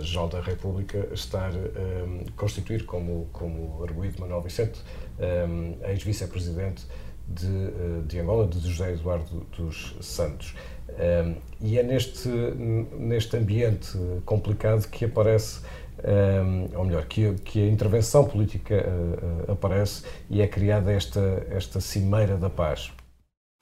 Geral 0.00 0.28
da 0.28 0.40
República 0.40 1.08
estar 1.12 1.50
um, 1.52 2.24
constituir 2.36 2.86
como, 2.86 3.26
como 3.32 3.82
arguído 3.82 4.20
Manuel 4.20 4.42
Vicente, 4.42 4.78
um, 5.18 5.76
ex-vice-presidente 5.88 6.86
de, 7.26 8.02
de 8.06 8.20
Angola, 8.20 8.46
de 8.46 8.58
José 8.60 8.92
Eduardo 8.92 9.46
dos 9.56 9.96
Santos. 10.00 10.54
Um, 10.90 11.34
e 11.60 11.78
é 11.78 11.82
neste, 11.82 12.28
neste 12.28 13.36
ambiente 13.36 13.98
complicado 14.24 14.86
que 14.88 15.04
aparece, 15.04 15.60
um, 16.04 16.78
ou 16.78 16.84
melhor, 16.84 17.04
que, 17.06 17.32
que 17.44 17.60
a 17.60 17.68
intervenção 17.68 18.24
política 18.24 18.74
uh, 18.76 19.52
aparece 19.52 20.04
e 20.30 20.40
é 20.40 20.46
criada 20.46 20.92
esta, 20.92 21.46
esta 21.50 21.80
cimeira 21.80 22.36
da 22.36 22.48
paz. 22.50 22.92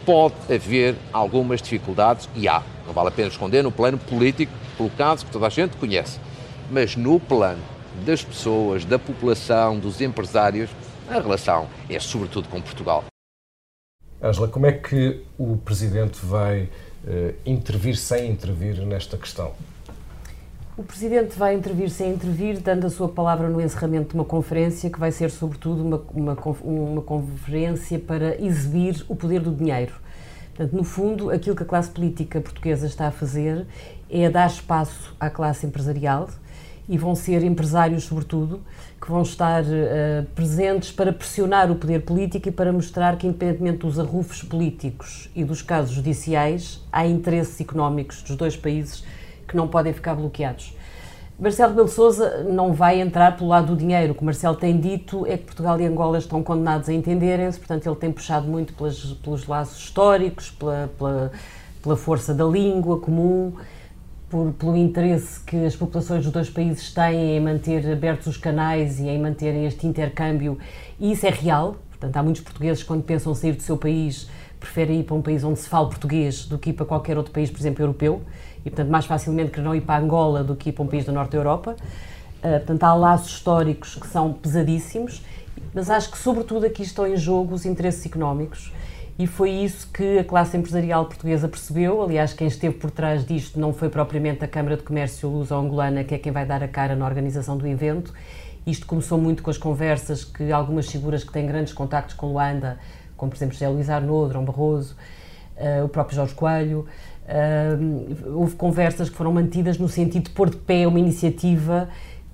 Pode 0.04 0.34
haver 0.52 0.96
algumas 1.12 1.62
dificuldades, 1.62 2.28
e 2.34 2.48
há, 2.48 2.62
não 2.84 2.92
vale 2.92 3.08
a 3.08 3.12
pena 3.12 3.28
esconder, 3.28 3.62
no 3.62 3.70
plano 3.70 3.96
político, 3.96 4.52
pelo 4.76 4.90
caso 4.90 5.24
que 5.24 5.30
toda 5.30 5.46
a 5.46 5.50
gente 5.50 5.76
conhece. 5.76 6.18
Mas 6.70 6.96
no 6.96 7.20
plano 7.20 7.62
das 8.04 8.22
pessoas, 8.24 8.84
da 8.84 8.98
população, 8.98 9.78
dos 9.78 10.00
empresários, 10.00 10.70
a 11.08 11.20
relação 11.20 11.68
é 11.88 12.00
sobretudo 12.00 12.48
com 12.48 12.60
Portugal. 12.60 13.04
Ângela, 14.22 14.46
como 14.46 14.66
é 14.66 14.72
que 14.72 15.20
o 15.36 15.56
Presidente 15.56 16.24
vai 16.24 16.68
uh, 17.04 17.34
intervir 17.44 17.96
sem 17.96 18.30
intervir 18.30 18.80
nesta 18.86 19.16
questão? 19.16 19.52
O 20.76 20.84
Presidente 20.84 21.36
vai 21.36 21.54
intervir 21.54 21.90
sem 21.90 22.12
intervir, 22.12 22.60
dando 22.60 22.86
a 22.86 22.90
sua 22.90 23.08
palavra 23.08 23.48
no 23.48 23.60
encerramento 23.60 24.10
de 24.10 24.14
uma 24.14 24.24
conferência 24.24 24.88
que 24.88 24.98
vai 24.98 25.10
ser, 25.10 25.28
sobretudo, 25.30 25.82
uma, 25.82 26.02
uma, 26.14 26.36
uma 26.62 27.02
conferência 27.02 27.98
para 27.98 28.40
exibir 28.40 29.04
o 29.08 29.16
poder 29.16 29.40
do 29.40 29.50
dinheiro. 29.50 29.92
Portanto, 30.54 30.76
no 30.76 30.84
fundo, 30.84 31.30
aquilo 31.30 31.56
que 31.56 31.64
a 31.64 31.66
classe 31.66 31.90
política 31.90 32.40
portuguesa 32.40 32.86
está 32.86 33.08
a 33.08 33.10
fazer 33.10 33.66
é 34.08 34.30
dar 34.30 34.46
espaço 34.46 35.14
à 35.18 35.28
classe 35.28 35.66
empresarial 35.66 36.28
e 36.88 36.98
vão 36.98 37.14
ser 37.14 37.42
empresários, 37.42 38.04
sobretudo, 38.04 38.60
que 39.00 39.10
vão 39.10 39.22
estar 39.22 39.62
uh, 39.62 40.24
presentes 40.34 40.92
para 40.92 41.12
pressionar 41.12 41.70
o 41.70 41.76
poder 41.76 42.02
político 42.02 42.48
e 42.48 42.52
para 42.52 42.72
mostrar 42.72 43.16
que, 43.16 43.26
independentemente 43.26 43.78
dos 43.78 43.98
arrufos 43.98 44.42
políticos 44.42 45.28
e 45.34 45.44
dos 45.44 45.62
casos 45.62 45.94
judiciais, 45.94 46.80
há 46.92 47.06
interesses 47.06 47.60
económicos 47.60 48.22
dos 48.22 48.36
dois 48.36 48.56
países 48.56 49.04
que 49.46 49.56
não 49.56 49.68
podem 49.68 49.92
ficar 49.92 50.14
bloqueados. 50.14 50.74
Marcelo 51.38 51.70
Rebelo 51.70 51.88
Sousa 51.88 52.44
não 52.44 52.72
vai 52.72 53.00
entrar 53.00 53.36
pelo 53.36 53.50
lado 53.50 53.68
do 53.68 53.76
dinheiro. 53.76 54.12
O 54.12 54.14
que 54.14 54.24
Marcelo 54.24 54.54
tem 54.54 54.78
dito 54.78 55.26
é 55.26 55.36
que 55.36 55.44
Portugal 55.44 55.80
e 55.80 55.86
Angola 55.86 56.18
estão 56.18 56.42
condenados 56.42 56.88
a 56.88 56.92
entenderem-se, 56.92 57.58
portanto, 57.58 57.86
ele 57.86 57.96
tem 57.96 58.12
puxado 58.12 58.46
muito 58.46 58.72
pelas, 58.74 59.02
pelos 59.24 59.46
laços 59.46 59.78
históricos, 59.82 60.50
pela, 60.50 60.90
pela, 60.96 61.32
pela 61.82 61.96
força 61.96 62.32
da 62.32 62.44
língua 62.44 63.00
comum 63.00 63.54
por, 64.32 64.50
pelo 64.54 64.74
interesse 64.78 65.38
que 65.40 65.66
as 65.66 65.76
populações 65.76 66.24
dos 66.24 66.32
dois 66.32 66.48
países 66.48 66.90
têm 66.90 67.36
em 67.36 67.40
manter 67.40 67.86
abertos 67.92 68.28
os 68.28 68.38
canais 68.38 68.98
e 68.98 69.06
em 69.06 69.20
manterem 69.20 69.66
este 69.66 69.86
intercâmbio, 69.86 70.58
e 70.98 71.12
isso 71.12 71.26
é 71.26 71.28
real. 71.28 71.76
Portanto, 71.90 72.16
há 72.16 72.22
muitos 72.22 72.40
portugueses, 72.40 72.82
quando 72.82 73.02
pensam 73.02 73.34
sair 73.34 73.52
do 73.52 73.60
seu 73.60 73.76
país, 73.76 74.30
preferem 74.58 75.00
ir 75.00 75.04
para 75.04 75.14
um 75.14 75.20
país 75.20 75.44
onde 75.44 75.58
se 75.58 75.68
fala 75.68 75.86
português 75.86 76.46
do 76.46 76.58
que 76.58 76.70
ir 76.70 76.72
para 76.72 76.86
qualquer 76.86 77.18
outro 77.18 77.30
país, 77.30 77.50
por 77.50 77.60
exemplo, 77.60 77.82
europeu, 77.82 78.22
e, 78.64 78.70
portanto, 78.70 78.88
mais 78.88 79.04
facilmente 79.04 79.50
que 79.50 79.60
não 79.60 79.74
ir 79.74 79.82
para 79.82 80.02
Angola 80.02 80.42
do 80.42 80.56
que 80.56 80.70
ir 80.70 80.72
para 80.72 80.82
um 80.82 80.88
país 80.88 81.04
do 81.04 81.12
norte 81.12 81.32
da 81.32 81.36
Europa. 81.36 81.76
Uh, 82.38 82.52
portanto, 82.52 82.84
há 82.84 82.94
laços 82.94 83.32
históricos 83.32 83.96
que 83.96 84.06
são 84.06 84.32
pesadíssimos, 84.32 85.22
mas 85.74 85.90
acho 85.90 86.10
que, 86.10 86.16
sobretudo, 86.16 86.64
aqui 86.64 86.82
estão 86.82 87.06
em 87.06 87.18
jogo 87.18 87.54
os 87.54 87.66
interesses 87.66 88.06
económicos 88.06 88.72
e 89.18 89.26
foi 89.26 89.50
isso 89.50 89.88
que 89.92 90.18
a 90.18 90.24
classe 90.24 90.56
empresarial 90.56 91.04
portuguesa 91.04 91.46
percebeu. 91.46 92.02
Aliás, 92.02 92.32
quem 92.32 92.46
esteve 92.46 92.76
por 92.76 92.90
trás 92.90 93.24
disto 93.24 93.60
não 93.60 93.72
foi 93.72 93.88
propriamente 93.88 94.44
a 94.44 94.48
Câmara 94.48 94.76
de 94.76 94.82
Comércio 94.82 95.28
Luso-Angolana, 95.28 96.02
que 96.02 96.14
é 96.14 96.18
quem 96.18 96.32
vai 96.32 96.46
dar 96.46 96.62
a 96.62 96.68
cara 96.68 96.96
na 96.96 97.04
organização 97.04 97.56
do 97.56 97.66
evento. 97.66 98.12
Isto 98.66 98.86
começou 98.86 99.18
muito 99.18 99.42
com 99.42 99.50
as 99.50 99.58
conversas 99.58 100.24
que 100.24 100.50
algumas 100.50 100.90
figuras 100.90 101.24
que 101.24 101.32
têm 101.32 101.46
grandes 101.46 101.72
contactos 101.72 102.14
com 102.14 102.28
Luanda, 102.28 102.78
como 103.16 103.30
por 103.30 103.36
exemplo 103.36 103.54
José 103.54 103.68
Luís 103.68 103.90
Arnaud, 103.90 104.30
Drão 104.30 104.44
Barroso, 104.44 104.96
uh, 105.56 105.84
o 105.84 105.88
próprio 105.88 106.16
Jorge 106.16 106.34
Coelho, 106.34 106.86
uh, 107.26 108.38
houve 108.38 108.54
conversas 108.54 109.10
que 109.10 109.16
foram 109.16 109.32
mantidas 109.32 109.78
no 109.78 109.88
sentido 109.88 110.24
de 110.24 110.30
pôr 110.30 110.48
de 110.48 110.56
pé 110.56 110.86
uma 110.86 110.98
iniciativa 110.98 111.88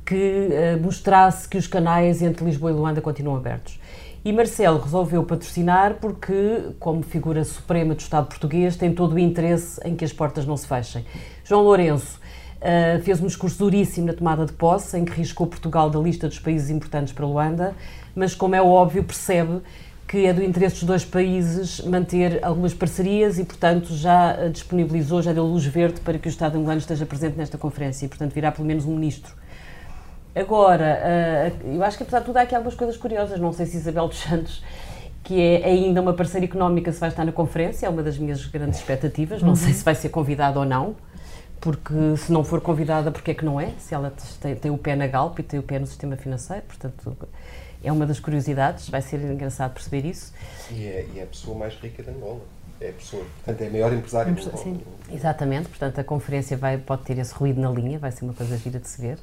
que 0.05 0.15
uh, 0.51 0.83
mostrasse 0.83 1.49
que 1.49 1.57
os 1.57 1.67
canais 1.67 2.23
entre 2.23 2.45
Lisboa 2.45 2.71
e 2.71 2.75
Luanda 2.75 3.01
continuam 3.01 3.37
abertos. 3.37 3.81
E 4.25 4.33
Marcelo 4.33 4.81
resolveu 4.81 5.23
patrocinar 5.23 5.95
porque, 6.01 6.73
como 6.81 7.03
figura 7.03 7.45
suprema 7.45 7.95
do 7.95 8.01
Estado 8.01 8.27
português, 8.27 8.77
tem 8.77 8.93
todo 8.93 9.15
o 9.15 9.19
interesse 9.19 9.81
em 9.85 9.95
que 9.95 10.05
as 10.05 10.13
portas 10.13 10.45
não 10.45 10.57
se 10.57 10.67
fechem. 10.67 11.05
João 11.45 11.63
Lourenço 11.63 12.19
uh, 12.57 13.01
fez 13.03 13.21
um 13.21 13.27
discurso 13.27 13.59
duríssimo 13.59 14.09
na 14.09 14.13
tomada 14.13 14.45
de 14.45 14.53
posse, 14.53 14.99
em 14.99 15.05
que 15.05 15.13
riscou 15.13 15.47
Portugal 15.47 15.89
da 15.89 16.01
lista 16.01 16.27
dos 16.27 16.41
países 16.41 16.69
importantes 16.69 17.13
para 17.13 17.25
Luanda, 17.25 17.75
mas, 18.15 18.35
como 18.35 18.57
é 18.57 18.61
óbvio, 18.61 19.05
percebe 19.05 19.61
que 20.09 20.27
é 20.27 20.33
do 20.33 20.43
interesse 20.43 20.77
dos 20.77 20.85
dois 20.85 21.05
países 21.05 21.81
manter 21.81 22.43
algumas 22.43 22.75
parcerias 22.75 23.39
e, 23.39 23.45
portanto, 23.45 23.95
já 23.95 24.49
disponibilizou, 24.49 25.23
já 25.23 25.33
deu 25.33 25.45
luz 25.45 25.65
verde 25.67 26.01
para 26.01 26.19
que 26.19 26.27
o 26.27 26.31
Estado 26.31 26.57
angolano 26.57 26.81
esteja 26.81 27.07
presente 27.07 27.37
nesta 27.37 27.57
conferência 27.57 28.07
e, 28.07 28.09
portanto, 28.09 28.33
virá 28.33 28.51
pelo 28.51 28.67
menos 28.67 28.85
um 28.85 28.95
ministro 28.95 29.33
Agora, 30.39 31.53
uh, 31.65 31.75
eu 31.75 31.83
acho 31.83 31.97
que 31.97 32.03
apesar 32.03 32.21
de 32.21 32.27
tudo 32.27 32.37
há 32.37 32.43
aqui 32.43 32.55
algumas 32.55 32.75
coisas 32.75 32.97
curiosas. 32.97 33.41
Não 33.41 33.53
sei 33.53 33.67
se 33.67 33.77
Isabel 33.77 34.09
dos 34.09 34.19
Santos, 34.19 34.63
que 35.25 35.41
é 35.41 35.65
ainda 35.65 36.01
uma 36.01 36.15
parceira 36.15 36.47
económica, 36.47 36.93
se 36.93 37.01
vai 37.01 37.09
estar 37.09 37.25
na 37.25 37.33
conferência, 37.33 37.87
é 37.87 37.89
uma 37.89 38.03
das 38.03 38.17
minhas 38.19 38.45
grandes 38.47 38.79
expectativas. 38.79 39.43
Não 39.43 39.51
uhum. 39.51 39.57
sei 39.57 39.73
se 39.73 39.85
vai 39.85 39.95
ser 39.95 40.11
convidada 40.11 40.59
ou 40.59 40.65
não, 40.65 40.95
porque 41.61 42.17
se 42.17 42.33
não 42.33 42.45
for 42.45 42.61
convidada, 42.61 43.11
porque 43.11 43.33
é 43.33 43.35
que 43.35 43.45
não 43.45 43.61
é? 43.61 43.73
Se 43.79 43.95
ela 43.95 44.13
tem, 44.41 44.55
tem 44.55 44.71
o 44.71 44.79
pé 44.79 44.95
na 44.95 45.07
Galp 45.07 45.39
e 45.39 45.43
tem 45.43 45.59
o 45.59 45.63
pé 45.63 45.79
no 45.79 45.87
sistema 45.87 46.17
financeiro, 46.17 46.63
portanto 46.63 47.17
é 47.83 47.93
uma 47.93 48.07
das 48.07 48.19
curiosidades, 48.19 48.89
vai 48.89 49.03
ser 49.03 49.21
engraçado 49.21 49.73
perceber 49.73 50.05
isso. 50.05 50.33
E 50.71 50.85
é, 50.85 51.07
e 51.15 51.19
é 51.19 51.23
a 51.23 51.27
pessoa 51.27 51.57
mais 51.57 51.75
rica 51.75 52.03
de 52.03 52.11
Angola. 52.11 52.41
É 52.81 52.91
a 52.91 52.93
pessoa, 52.93 53.25
portanto, 53.45 53.61
é 53.61 53.67
a 53.67 53.71
maior 53.71 53.93
empresária 53.93 54.33
de 54.33 54.41
Angola. 54.41 54.57
Sim, 54.57 54.81
exatamente, 55.13 55.69
portanto 55.69 55.99
a 55.99 56.05
conferência 56.05 56.57
vai, 56.57 56.79
pode 56.79 57.03
ter 57.03 57.19
esse 57.19 57.35
ruído 57.35 57.61
na 57.61 57.71
linha, 57.71 57.99
vai 57.99 58.13
ser 58.13 58.25
uma 58.25 58.35
coisa 58.35 58.57
gira 58.57 58.79
de 58.79 58.89
se 58.89 59.01
ver. 59.01 59.19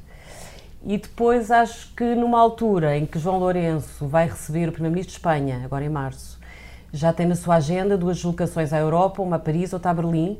E 0.85 0.99
depois 0.99 1.49
acho 1.49 1.91
que 1.95 2.13
numa 2.13 2.39
altura 2.39 2.95
em 2.95 3.07
que 3.07 3.17
João 3.17 3.39
Lourenço 3.39 4.07
vai 4.07 4.27
receber 4.27 4.69
o 4.69 4.71
Primeiro-Ministro 4.71 5.13
de 5.13 5.17
Espanha, 5.17 5.61
agora 5.65 5.83
em 5.83 5.89
março, 5.89 6.39
já 6.93 7.11
tem 7.11 7.25
na 7.25 7.33
sua 7.33 7.55
agenda 7.55 7.97
duas 7.97 8.17
deslocações 8.17 8.71
à 8.71 8.77
Europa, 8.77 9.19
uma 9.23 9.37
a 9.37 9.39
Paris, 9.39 9.73
outra 9.73 9.89
a 9.89 9.93
Berlim, 9.95 10.37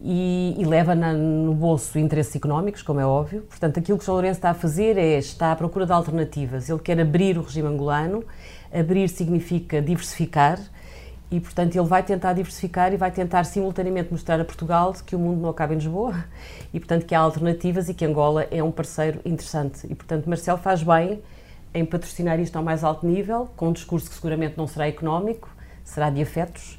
e, 0.00 0.54
e 0.56 0.64
leva 0.64 0.94
na, 0.94 1.12
no 1.12 1.52
bolso 1.52 1.98
interesses 1.98 2.36
económicos, 2.36 2.80
como 2.80 3.00
é 3.00 3.06
óbvio. 3.06 3.42
Portanto, 3.42 3.80
aquilo 3.80 3.98
que 3.98 4.04
João 4.04 4.14
Lourenço 4.14 4.38
está 4.38 4.50
a 4.50 4.54
fazer 4.54 4.96
é, 4.96 5.18
está 5.18 5.50
à 5.50 5.56
procura 5.56 5.84
de 5.84 5.92
alternativas. 5.92 6.70
Ele 6.70 6.78
quer 6.78 7.00
abrir 7.00 7.36
o 7.36 7.42
regime 7.42 7.66
angolano, 7.66 8.24
abrir 8.72 9.08
significa 9.08 9.82
diversificar, 9.82 10.60
e, 11.32 11.40
portanto, 11.40 11.74
ele 11.74 11.88
vai 11.88 12.02
tentar 12.02 12.34
diversificar 12.34 12.92
e 12.92 12.98
vai 12.98 13.10
tentar 13.10 13.44
simultaneamente 13.44 14.12
mostrar 14.12 14.38
a 14.38 14.44
Portugal 14.44 14.92
que 15.06 15.16
o 15.16 15.18
mundo 15.18 15.40
não 15.40 15.48
acaba 15.48 15.72
em 15.72 15.76
Lisboa 15.76 16.26
e, 16.74 16.78
portanto, 16.78 17.06
que 17.06 17.14
há 17.14 17.20
alternativas 17.20 17.88
e 17.88 17.94
que 17.94 18.04
Angola 18.04 18.46
é 18.50 18.62
um 18.62 18.70
parceiro 18.70 19.18
interessante. 19.24 19.86
E, 19.88 19.94
portanto, 19.94 20.28
Marcelo 20.28 20.58
faz 20.58 20.82
bem 20.82 21.22
em 21.72 21.86
patrocinar 21.86 22.38
isto 22.38 22.54
ao 22.56 22.62
mais 22.62 22.84
alto 22.84 23.06
nível, 23.06 23.48
com 23.56 23.68
um 23.68 23.72
discurso 23.72 24.10
que 24.10 24.14
seguramente 24.14 24.58
não 24.58 24.66
será 24.66 24.86
económico, 24.86 25.48
será 25.82 26.10
de 26.10 26.20
afetos, 26.20 26.78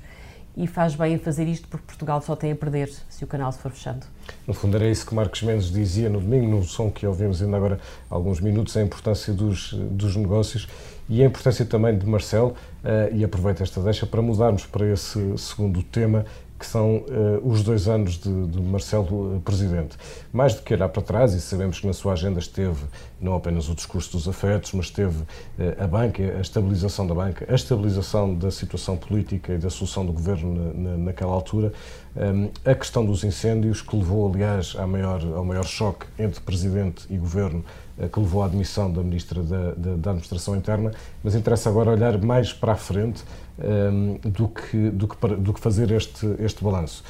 e 0.55 0.67
faz 0.67 0.95
bem 0.95 1.13
em 1.13 1.17
fazer 1.17 1.47
isto 1.47 1.67
porque 1.67 1.85
Portugal 1.85 2.21
só 2.21 2.35
tem 2.35 2.51
a 2.51 2.55
perder 2.55 2.91
se 3.09 3.23
o 3.23 3.27
canal 3.27 3.51
se 3.51 3.59
for 3.59 3.71
fechando. 3.71 4.05
No 4.47 4.53
fundo 4.53 4.75
era 4.75 4.87
isso 4.87 5.05
que 5.05 5.15
Marcos 5.15 5.41
Mendes 5.41 5.71
dizia 5.71 6.09
no 6.09 6.19
domingo, 6.19 6.47
no 6.47 6.63
som 6.63 6.91
que 6.91 7.05
ouvimos 7.05 7.41
ainda 7.41 7.57
agora 7.57 7.79
há 8.09 8.13
alguns 8.13 8.39
minutos, 8.39 8.77
a 8.77 8.81
importância 8.81 9.33
dos, 9.33 9.73
dos 9.73 10.15
negócios 10.15 10.67
e 11.09 11.21
a 11.21 11.25
importância 11.25 11.65
também 11.65 11.97
de 11.97 12.05
Marcelo, 12.05 12.55
uh, 12.83 13.13
e 13.13 13.23
aproveito 13.23 13.61
esta 13.61 13.81
deixa 13.81 14.05
para 14.05 14.21
mudarmos 14.21 14.65
para 14.65 14.85
esse 14.85 15.37
segundo 15.37 15.83
tema, 15.83 16.25
que 16.63 16.67
são 16.69 16.95
uh, 16.95 17.05
os 17.43 17.61
dois 17.61 17.89
anos 17.89 18.17
de, 18.17 18.47
de, 18.47 18.61
Marcelo 18.61 19.41
Presidente. 19.43 19.97
Mais 20.31 20.55
do 20.55 20.61
que 20.61 20.73
olhar 20.73 20.87
para 20.87 21.01
trás, 21.01 21.33
e 21.33 21.41
sabemos 21.41 21.77
que 21.81 21.85
na 21.85 21.91
sua 21.91 22.13
agenda 22.13 22.39
esteve 22.39 22.85
não 23.19 23.35
apenas 23.35 23.67
o 23.67 23.75
discurso 23.75 24.13
dos 24.13 24.29
afetos, 24.29 24.71
mas 24.71 24.85
esteve 24.85 25.23
uh, 25.23 25.83
a 25.83 25.85
banca, 25.85 26.23
a 26.23 26.39
estabilização 26.39 27.05
da 27.05 27.13
banca, 27.13 27.45
a 27.49 27.53
estabilização 27.53 28.33
da 28.33 28.49
situação 28.49 28.95
política 28.95 29.53
e 29.53 29.57
da 29.57 29.69
solução 29.69 30.05
do 30.05 30.13
governo 30.13 30.55
na, 30.55 30.91
na, 30.91 30.97
naquela 30.97 31.33
altura, 31.33 31.73
um, 32.15 32.49
a 32.63 32.73
questão 32.73 33.05
dos 33.05 33.25
incêndios, 33.25 33.81
que 33.81 33.95
levou, 33.97 34.31
aliás, 34.31 34.73
maior, 34.87 35.21
ao 35.35 35.43
maior 35.43 35.65
choque 35.65 36.05
entre 36.17 36.39
Presidente 36.39 37.05
e 37.09 37.17
Governo 37.17 37.65
eh, 37.65 37.82
que 38.11 38.19
levou 38.19 38.41
à 38.41 38.47
admissão 38.47 38.91
da 38.91 39.03
Ministra 39.03 39.43
da, 39.43 39.71
da, 39.71 39.95
da, 39.95 40.09
Administração 40.11 40.55
Interna, 40.55 40.91
mas 41.23 41.35
interessa 41.35 41.69
agora 41.69 41.91
olhar 41.91 42.17
mais 42.19 42.51
para 42.51 42.73
a 42.73 42.75
frente 42.75 43.23
um, 43.59 44.17
ehm, 44.23 44.31
do, 44.31 44.47
que, 44.47 44.89
do, 44.89 45.07
que, 45.07 45.27
do 45.35 45.53
que 45.53 45.59
fazer 45.59 45.91
este, 45.91 46.25
este 46.39 46.63
balanço. 46.63 47.03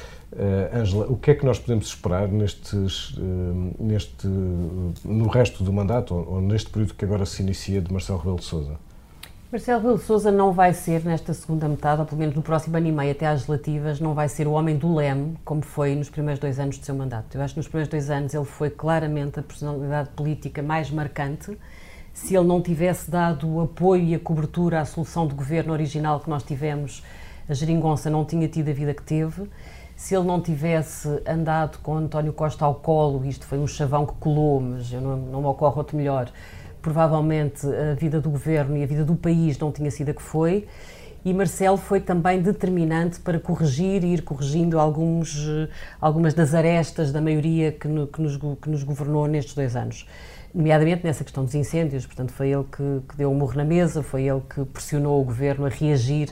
Ângela, 0.74 1.06
uh, 1.06 1.12
o 1.12 1.16
que 1.16 1.30
é 1.30 1.34
que 1.34 1.44
nós 1.46 1.58
podemos 1.58 1.86
esperar 1.86 2.28
nestes, 2.28 3.10
uh, 3.10 3.74
neste, 3.78 4.26
no 4.26 5.28
resto 5.28 5.62
do 5.62 5.72
mandato, 5.72 6.14
ou, 6.14 6.34
ou, 6.34 6.40
neste 6.40 6.70
período 6.70 6.94
que 6.94 7.04
agora 7.04 7.24
se 7.24 7.42
inicia 7.42 7.80
de 7.80 7.92
Marcelo 7.92 8.18
Rebelo 8.18 8.38
de 8.38 8.44
Sousa? 8.44 8.76
Marcelo 9.54 9.82
Rebelo 9.82 9.98
Sousa 9.98 10.32
não 10.32 10.52
vai 10.52 10.74
ser, 10.74 11.04
nesta 11.04 11.32
segunda 11.32 11.68
metade, 11.68 12.00
ou 12.00 12.06
pelo 12.08 12.18
menos 12.18 12.34
no 12.34 12.42
próximo 12.42 12.76
ano 12.76 12.88
e 12.88 12.90
meio, 12.90 13.12
até 13.12 13.24
às 13.24 13.34
legislativas, 13.34 14.00
não 14.00 14.12
vai 14.12 14.28
ser 14.28 14.48
o 14.48 14.50
homem 14.50 14.76
do 14.76 14.92
leme, 14.92 15.38
como 15.44 15.62
foi 15.62 15.94
nos 15.94 16.10
primeiros 16.10 16.40
dois 16.40 16.58
anos 16.58 16.76
do 16.76 16.84
seu 16.84 16.92
mandato. 16.92 17.36
Eu 17.36 17.40
acho 17.40 17.54
que 17.54 17.60
nos 17.60 17.68
primeiros 17.68 17.88
dois 17.88 18.10
anos 18.10 18.34
ele 18.34 18.44
foi 18.44 18.68
claramente 18.68 19.38
a 19.38 19.44
personalidade 19.44 20.08
política 20.08 20.60
mais 20.60 20.90
marcante. 20.90 21.56
Se 22.12 22.34
ele 22.34 22.48
não 22.48 22.60
tivesse 22.60 23.08
dado 23.08 23.48
o 23.48 23.60
apoio 23.60 24.02
e 24.02 24.16
a 24.16 24.18
cobertura 24.18 24.80
à 24.80 24.84
solução 24.84 25.24
de 25.24 25.34
governo 25.34 25.72
original 25.72 26.18
que 26.18 26.28
nós 26.28 26.42
tivemos, 26.42 27.04
a 27.48 27.54
geringonça 27.54 28.10
não 28.10 28.24
tinha 28.24 28.48
tido 28.48 28.70
a 28.70 28.72
vida 28.72 28.92
que 28.92 29.04
teve 29.04 29.48
se 29.96 30.14
ele 30.14 30.26
não 30.26 30.40
tivesse 30.40 31.08
andado 31.26 31.78
com 31.78 31.96
António 31.96 32.32
Costa 32.32 32.64
ao 32.64 32.74
colo, 32.74 33.24
isto 33.24 33.46
foi 33.46 33.58
um 33.58 33.66
chavão 33.66 34.04
que 34.04 34.14
colou, 34.14 34.60
mas 34.60 34.92
eu 34.92 35.00
não, 35.00 35.16
não 35.16 35.40
me 35.40 35.46
ocorre 35.46 35.78
outro 35.78 35.96
melhor, 35.96 36.30
provavelmente 36.84 37.66
a 37.66 37.94
vida 37.94 38.20
do 38.20 38.28
governo 38.28 38.76
e 38.76 38.82
a 38.82 38.86
vida 38.86 39.06
do 39.06 39.16
país 39.16 39.58
não 39.58 39.72
tinha 39.72 39.90
sido 39.90 40.10
a 40.10 40.14
que 40.14 40.20
foi. 40.20 40.68
E 41.24 41.32
Marcelo 41.32 41.78
foi 41.78 41.98
também 41.98 42.42
determinante 42.42 43.18
para 43.20 43.40
corrigir 43.40 44.04
e 44.04 44.12
ir 44.12 44.22
corrigindo 44.22 44.78
alguns, 44.78 45.48
algumas 45.98 46.34
das 46.34 46.52
arestas 46.52 47.10
da 47.10 47.22
maioria 47.22 47.72
que, 47.72 47.88
no, 47.88 48.06
que, 48.06 48.20
nos, 48.20 48.36
que 48.36 48.68
nos 48.68 48.82
governou 48.82 49.26
nestes 49.26 49.54
dois 49.54 49.74
anos 49.74 50.06
nomeadamente 50.54 51.04
nessa 51.04 51.24
questão 51.24 51.44
dos 51.44 51.54
incêndios. 51.54 52.06
Portanto, 52.06 52.30
foi 52.32 52.50
ele 52.50 52.64
que, 52.64 53.02
que, 53.08 53.16
deu 53.16 53.28
um 53.30 53.34
murro 53.34 53.56
na 53.56 53.64
mesa, 53.64 54.02
foi 54.02 54.28
ele 54.28 54.42
que 54.42 54.64
pressionou 54.66 55.20
o 55.20 55.24
governo 55.24 55.66
a 55.66 55.68
reagir 55.68 56.28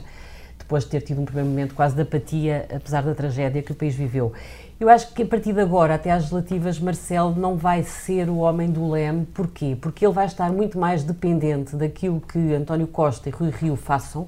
depois 0.63 0.85
de 0.85 0.89
ter 0.89 1.01
tido 1.01 1.21
um 1.21 1.25
primeiro 1.25 1.49
momento 1.49 1.75
quase 1.75 1.93
de 1.93 2.01
apatia, 2.01 2.65
apesar 2.73 3.03
da 3.03 3.13
tragédia 3.13 3.61
que 3.61 3.71
o 3.71 3.75
país 3.75 3.93
viveu. 3.93 4.31
Eu 4.79 4.89
acho 4.89 5.13
que 5.13 5.23
a 5.23 5.25
partir 5.25 5.53
de 5.53 5.61
agora, 5.61 5.95
até 5.95 6.11
às 6.11 6.29
relativas, 6.29 6.79
Marcelo 6.79 7.35
não 7.35 7.55
vai 7.55 7.83
ser 7.83 8.29
o 8.29 8.37
homem 8.37 8.69
do 8.69 8.89
leme. 8.89 9.25
Porquê? 9.25 9.77
Porque 9.79 10.05
ele 10.05 10.13
vai 10.13 10.25
estar 10.25 10.51
muito 10.51 10.79
mais 10.79 11.03
dependente 11.03 11.75
daquilo 11.75 12.19
que 12.19 12.53
António 12.53 12.87
Costa 12.87 13.29
e 13.29 13.31
Rui 13.31 13.49
Rio 13.49 13.75
façam 13.75 14.25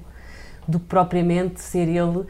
do 0.67 0.79
que 0.79 0.85
propriamente 0.85 1.61
ser 1.61 1.87
ele 1.87 2.25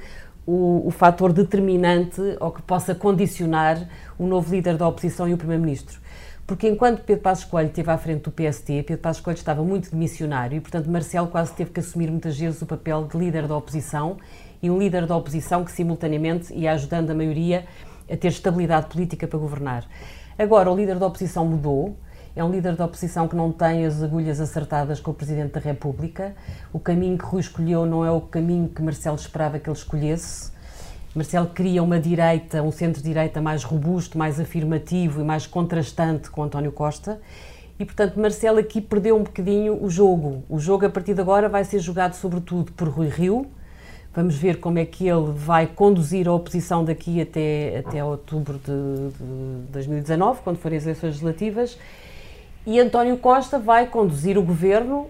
o, 0.45 0.87
o 0.87 0.91
fator 0.91 1.33
determinante 1.33 2.21
ou 2.39 2.51
que 2.51 2.61
possa 2.61 2.93
condicionar 2.93 3.87
o 4.17 4.25
novo 4.27 4.53
líder 4.53 4.77
da 4.77 4.87
oposição 4.87 5.27
e 5.27 5.33
o 5.33 5.37
primeiro-ministro. 5.37 5.99
Porque 6.47 6.69
enquanto 6.69 7.01
Pedro 7.01 7.23
Passos 7.23 7.43
Coelho 7.45 7.69
esteve 7.69 7.89
à 7.89 7.97
frente 7.97 8.21
do 8.21 8.31
PST, 8.31 8.83
Pedro 8.83 8.99
Passos 8.99 9.19
Coelho 9.19 9.37
estava 9.37 9.63
muito 9.63 9.89
de 9.89 9.95
missionário 9.95 10.57
e, 10.57 10.61
portanto, 10.61 10.87
Marcelo 10.87 11.27
quase 11.27 11.51
teve 11.53 11.71
que 11.71 11.79
assumir 11.79 12.11
muitas 12.11 12.37
vezes 12.37 12.61
o 12.61 12.67
papel 12.67 13.07
de 13.07 13.17
líder 13.17 13.47
da 13.47 13.57
oposição 13.57 14.17
e 14.61 14.69
um 14.69 14.77
líder 14.77 15.07
da 15.07 15.17
oposição 15.17 15.65
que, 15.65 15.71
simultaneamente, 15.71 16.53
ia 16.53 16.71
ajudando 16.73 17.09
a 17.09 17.15
maioria 17.15 17.65
a 18.07 18.15
ter 18.15 18.27
estabilidade 18.27 18.87
política 18.87 19.27
para 19.27 19.39
governar. 19.39 19.87
Agora, 20.37 20.71
o 20.71 20.75
líder 20.75 20.99
da 20.99 21.07
oposição 21.07 21.47
mudou, 21.47 21.97
é 22.35 22.43
um 22.43 22.51
líder 22.51 22.75
da 22.75 22.85
oposição 22.85 23.27
que 23.27 23.35
não 23.35 23.51
tem 23.51 23.83
as 23.83 24.03
agulhas 24.03 24.39
acertadas 24.39 24.99
com 24.99 25.09
o 25.09 25.13
Presidente 25.15 25.53
da 25.53 25.59
República. 25.59 26.35
O 26.71 26.79
caminho 26.79 27.17
que 27.17 27.25
Rui 27.25 27.39
escolheu 27.39 27.87
não 27.87 28.05
é 28.05 28.11
o 28.11 28.21
caminho 28.21 28.69
que 28.69 28.83
Marcelo 28.83 29.15
esperava 29.15 29.57
que 29.57 29.67
ele 29.67 29.77
escolhesse. 29.77 30.51
Marcelo 31.15 31.47
queria 31.47 31.81
uma 31.81 31.97
direita, 31.97 32.61
um 32.61 32.71
centro-direita 32.71 33.41
mais 33.41 33.63
robusto, 33.63 34.17
mais 34.17 34.37
afirmativo 34.37 35.21
e 35.21 35.23
mais 35.23 35.47
contrastante 35.47 36.29
com 36.29 36.43
António 36.43 36.73
Costa. 36.73 37.21
E, 37.79 37.85
portanto, 37.85 38.19
Marcelo 38.19 38.59
aqui 38.59 38.81
perdeu 38.81 39.15
um 39.15 39.23
bocadinho 39.23 39.81
o 39.81 39.89
jogo. 39.89 40.43
O 40.49 40.59
jogo, 40.59 40.85
a 40.85 40.89
partir 40.89 41.13
de 41.13 41.21
agora, 41.21 41.47
vai 41.47 41.63
ser 41.63 41.79
jogado 41.79 42.15
sobretudo 42.15 42.73
por 42.73 42.89
Rui 42.89 43.07
Rio. 43.07 43.47
Vamos 44.13 44.35
ver 44.35 44.59
como 44.59 44.77
é 44.77 44.85
que 44.85 45.07
ele 45.07 45.31
vai 45.33 45.67
conduzir 45.67 46.27
a 46.27 46.33
oposição 46.33 46.83
daqui 46.83 47.21
até, 47.21 47.77
até 47.85 48.03
outubro 48.03 48.59
de, 48.59 49.63
de 49.65 49.71
2019, 49.71 50.41
quando 50.41 50.57
forem 50.57 50.77
as 50.77 50.83
eleições 50.83 51.07
legislativas. 51.11 51.77
E 52.65 52.77
António 52.77 53.17
Costa 53.17 53.57
vai 53.57 53.87
conduzir 53.87 54.37
o 54.37 54.43
governo 54.43 55.07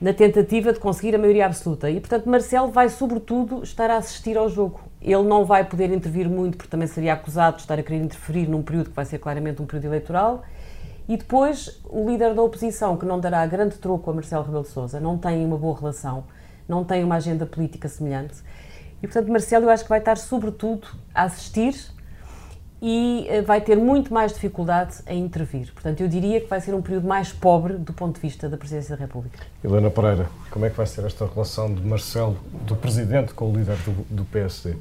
na 0.00 0.12
tentativa 0.12 0.72
de 0.72 0.78
conseguir 0.78 1.14
a 1.14 1.18
maioria 1.18 1.46
absoluta. 1.46 1.90
E, 1.90 1.98
portanto, 1.98 2.28
Marcelo 2.28 2.68
vai, 2.68 2.88
sobretudo, 2.90 3.62
estar 3.62 3.90
a 3.90 3.96
assistir 3.96 4.36
ao 4.36 4.48
jogo. 4.48 4.80
Ele 5.06 5.22
não 5.22 5.44
vai 5.44 5.64
poder 5.64 5.92
intervir 5.92 6.28
muito, 6.28 6.56
porque 6.56 6.68
também 6.68 6.88
seria 6.88 7.12
acusado 7.12 7.56
de 7.56 7.62
estar 7.62 7.78
a 7.78 7.82
querer 7.82 8.02
interferir 8.02 8.48
num 8.48 8.60
período 8.60 8.90
que 8.90 8.96
vai 8.96 9.04
ser 9.04 9.18
claramente 9.18 9.62
um 9.62 9.64
período 9.64 9.84
eleitoral. 9.84 10.42
E 11.08 11.16
depois, 11.16 11.80
o 11.88 12.10
líder 12.10 12.34
da 12.34 12.42
oposição, 12.42 12.96
que 12.96 13.06
não 13.06 13.20
dará 13.20 13.46
grande 13.46 13.76
troco 13.78 14.10
a 14.10 14.12
Marcelo 14.14 14.44
Rebelo 14.44 14.64
de 14.64 14.70
Sousa, 14.70 14.98
não 14.98 15.16
tem 15.16 15.46
uma 15.46 15.56
boa 15.56 15.78
relação, 15.78 16.24
não 16.68 16.82
tem 16.84 17.04
uma 17.04 17.14
agenda 17.14 17.46
política 17.46 17.88
semelhante. 17.88 18.34
E, 19.00 19.06
portanto, 19.06 19.30
Marcelo, 19.30 19.66
eu 19.66 19.70
acho 19.70 19.84
que 19.84 19.88
vai 19.88 20.00
estar, 20.00 20.16
sobretudo, 20.16 20.88
a 21.14 21.22
assistir 21.22 21.76
e 22.82 23.26
eh, 23.28 23.42
vai 23.42 23.60
ter 23.60 23.76
muito 23.76 24.12
mais 24.12 24.32
dificuldade 24.32 24.96
em 25.06 25.24
intervir. 25.24 25.72
Portanto, 25.72 26.00
eu 26.00 26.08
diria 26.08 26.40
que 26.40 26.48
vai 26.48 26.60
ser 26.60 26.74
um 26.74 26.82
período 26.82 27.06
mais 27.06 27.32
pobre 27.32 27.74
do 27.74 27.92
ponto 27.92 28.16
de 28.16 28.20
vista 28.20 28.48
da 28.48 28.56
Presidência 28.56 28.96
da 28.96 29.02
República. 29.04 29.38
Helena 29.62 29.90
Pereira, 29.90 30.26
como 30.50 30.66
é 30.66 30.70
que 30.70 30.76
vai 30.76 30.86
ser 30.86 31.04
esta 31.04 31.26
relação 31.26 31.72
de 31.72 31.80
Marcelo, 31.86 32.36
do 32.66 32.74
Presidente, 32.74 33.32
com 33.32 33.52
o 33.52 33.56
líder 33.56 33.76
do, 33.76 33.92
do 34.10 34.24
PSD? 34.24 34.74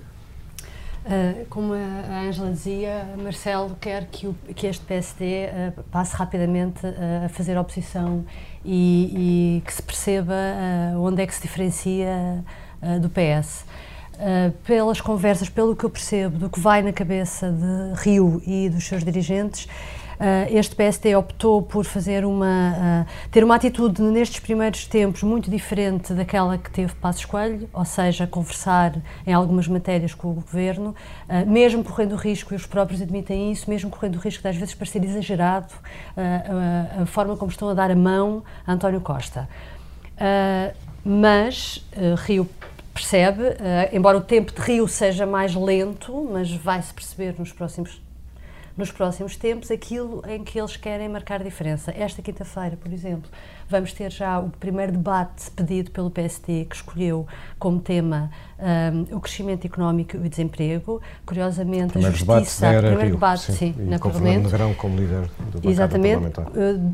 Uh, 1.06 1.46
como 1.52 1.72
a 1.72 2.22
Ângela 2.22 2.50
dizia, 2.50 3.08
Marcelo 3.16 3.78
quer 3.80 4.08
que, 4.08 4.26
o, 4.26 4.34
que 4.56 4.66
este 4.66 4.84
PSD 4.86 5.46
uh, 5.46 5.74
ah, 5.78 5.84
passe 5.92 6.16
rapidamente 6.16 6.84
uh, 6.84 7.26
a 7.26 7.30
fazer 7.30 7.56
oposição 7.60 8.26
e, 8.64 9.60
e 9.60 9.62
que 9.64 9.72
se 9.72 9.84
perceba 9.84 10.34
onde 10.98 11.22
é 11.22 11.28
que 11.28 11.36
se 11.36 11.44
diferencia 11.44 12.44
do 13.00 13.08
PS. 13.10 13.64
Pelas 14.64 15.00
conversas, 15.00 15.48
pelo 15.48 15.76
que 15.76 15.84
eu 15.84 15.90
percebo, 15.92 16.40
do 16.40 16.50
que 16.50 16.60
vai 16.60 16.82
na 16.82 16.92
cabeça 16.92 17.52
de 17.52 18.02
Rio 18.02 18.42
e 18.44 18.68
dos 18.70 18.88
seus 18.88 19.04
dirigentes, 19.04 19.68
este 20.50 20.76
PST 20.76 21.16
optou 21.16 21.62
por 21.62 21.86
fazer 21.86 22.26
uma, 22.26 23.06
uh, 23.06 23.30
ter 23.32 23.44
uma 23.44 23.56
atitude 23.56 24.02
nestes 24.02 24.40
primeiros 24.40 24.86
tempos 24.86 25.24
muito 25.24 25.50
diferente 25.50 26.14
daquela 26.14 26.58
que 26.58 26.70
teve 26.70 26.94
Passos 26.96 27.26
Coelho, 27.26 27.70
ou 27.74 27.86
seja, 27.86 28.26
conversar 28.26 28.96
em 29.26 29.34
algumas 29.34 29.68
matérias 29.68 30.14
com 30.14 30.30
o 30.30 30.34
governo, 30.34 30.96
mesmo 31.48 31.84
correndo 31.84 32.14
o 32.14 32.16
risco, 32.16 32.54
e 32.54 32.58
os 32.58 32.66
próprios 32.66 33.02
admitem 33.02 33.52
isso, 33.52 33.70
mesmo 33.70 33.90
correndo 33.90 34.16
o 34.16 34.20
risco 34.20 34.42
de 34.42 34.50
às 34.50 34.56
vezes 34.56 34.74
parecer 34.74 35.04
exagerado 35.04 35.74
a 37.02 37.06
forma 37.06 37.36
como 37.36 37.52
estão 37.52 37.70
a 37.70 37.74
dar 37.74 37.92
a 37.92 37.96
mão 37.96 38.44
a 38.66 38.74
António 38.74 39.02
Costa. 39.02 39.48
mas 41.04 41.86
Rio 42.26 42.48
percebe, 42.94 43.42
embora 43.92 44.18
o 44.18 44.22
tempo 44.22 44.54
de 44.54 44.62
rio 44.62 44.88
seja 44.88 45.26
mais 45.26 45.54
lento, 45.54 46.30
mas 46.32 46.50
vai-se 46.52 46.94
perceber 46.94 47.36
nos 47.38 47.52
próximos, 47.52 48.02
nos 48.78 48.92
próximos 48.92 49.36
tempos 49.36 49.72
aquilo 49.72 50.22
em 50.28 50.44
que 50.44 50.60
eles 50.60 50.76
querem 50.76 51.08
marcar 51.08 51.44
diferença. 51.44 51.92
Esta 51.96 52.22
quinta-feira, 52.22 52.76
por 52.76 52.92
exemplo, 52.92 53.30
vamos 53.70 53.94
ter 53.94 54.12
já 54.12 54.40
o 54.40 54.50
primeiro 54.50 54.92
debate 54.92 55.50
pedido 55.52 55.92
pelo 55.92 56.10
PST, 56.10 56.68
que 56.70 56.76
escolheu 56.76 57.28
como 57.58 57.80
tema 57.80 58.30
um, 58.60 59.16
o 59.16 59.20
crescimento 59.20 59.66
económico 59.66 60.16
e 60.18 60.20
o 60.20 60.30
desemprego. 60.30 61.02
Curiosamente, 61.26 61.94
primeiro 61.94 62.16
a 62.16 62.18
justiça. 62.18 62.68
Debate 62.68 62.80
primeiro 62.80 63.02
Rio, 63.02 63.12
debate, 63.12 63.42
sim, 63.42 63.54
sim, 63.54 63.76
na 63.80 64.00
com 64.00 64.10
Parlamento. 64.10 64.44
Negrão 64.44 64.74
como 64.74 64.98
líder 64.98 65.30
do 65.52 65.70
Exatamente. 65.70 66.40
Uh, 66.40 66.94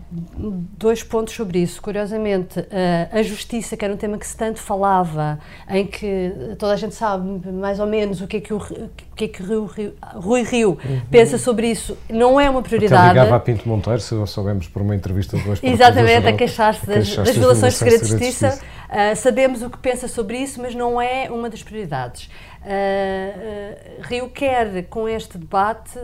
dois 0.78 1.04
pontos 1.04 1.34
sobre 1.34 1.60
isso. 1.60 1.82
Curiosamente, 1.82 2.60
uh, 2.60 2.66
a 3.12 3.22
justiça, 3.22 3.78
que 3.78 3.86
era 3.86 3.94
um 3.94 3.98
tema 3.98 4.18
que 4.18 4.26
se 4.26 4.36
tanto 4.36 4.60
falava, 4.60 5.40
em 5.70 5.86
que 5.86 6.56
toda 6.58 6.74
a 6.74 6.78
gente 6.78 6.96
sabe 6.96 7.52
mais 7.52 7.80
ou 7.80 7.88
menos 7.88 8.22
o 8.22 8.28
que 8.28 8.38
é 8.38 8.42
que 8.42 8.54
o, 8.54 8.58
o 8.58 8.90
que 9.16 9.26
é 9.26 9.28
que 9.28 9.44
Rio, 9.44 9.66
Rio, 9.66 9.94
Rui 10.16 10.44
Rio 10.44 10.70
uhum. 10.84 11.02
pensa 11.10 11.38
sobre 11.38 11.68
isso, 11.70 11.98
não 12.10 12.40
é 12.40 12.50
uma 12.50 12.62
prioridade. 12.62 13.02
Até 13.02 13.14
ligava 13.20 13.36
a 13.36 13.40
Pinto 13.40 13.68
Monteiro, 13.68 14.00
se 14.00 14.16
soubemos 14.28 14.68
por 14.68 14.82
uma 14.82 14.96
entrevista 14.96 15.38
de 15.38 15.44
dois 15.44 15.60
Exatamente, 15.64 16.28
a 16.28 16.34
queixar-se 16.62 16.86
das, 16.86 17.16
das, 17.16 17.36
violações 17.36 17.74
de 17.74 17.80
segredo 17.80 18.04
de 18.04 18.10
justiça. 18.10 18.60
Uh, 18.90 19.16
sabemos 19.16 19.62
o 19.62 19.70
que 19.70 19.78
pensa 19.78 20.08
sobre 20.08 20.38
isso, 20.38 20.62
mas 20.62 20.76
não 20.76 21.02
é 21.02 21.30
uma 21.32 21.50
das 21.50 21.64
prioridades. 21.64 22.30
Uh, 22.64 24.02
Rio 24.04 24.30
quer, 24.30 24.88
com 24.88 25.10
este 25.10 25.38
debate, 25.38 25.98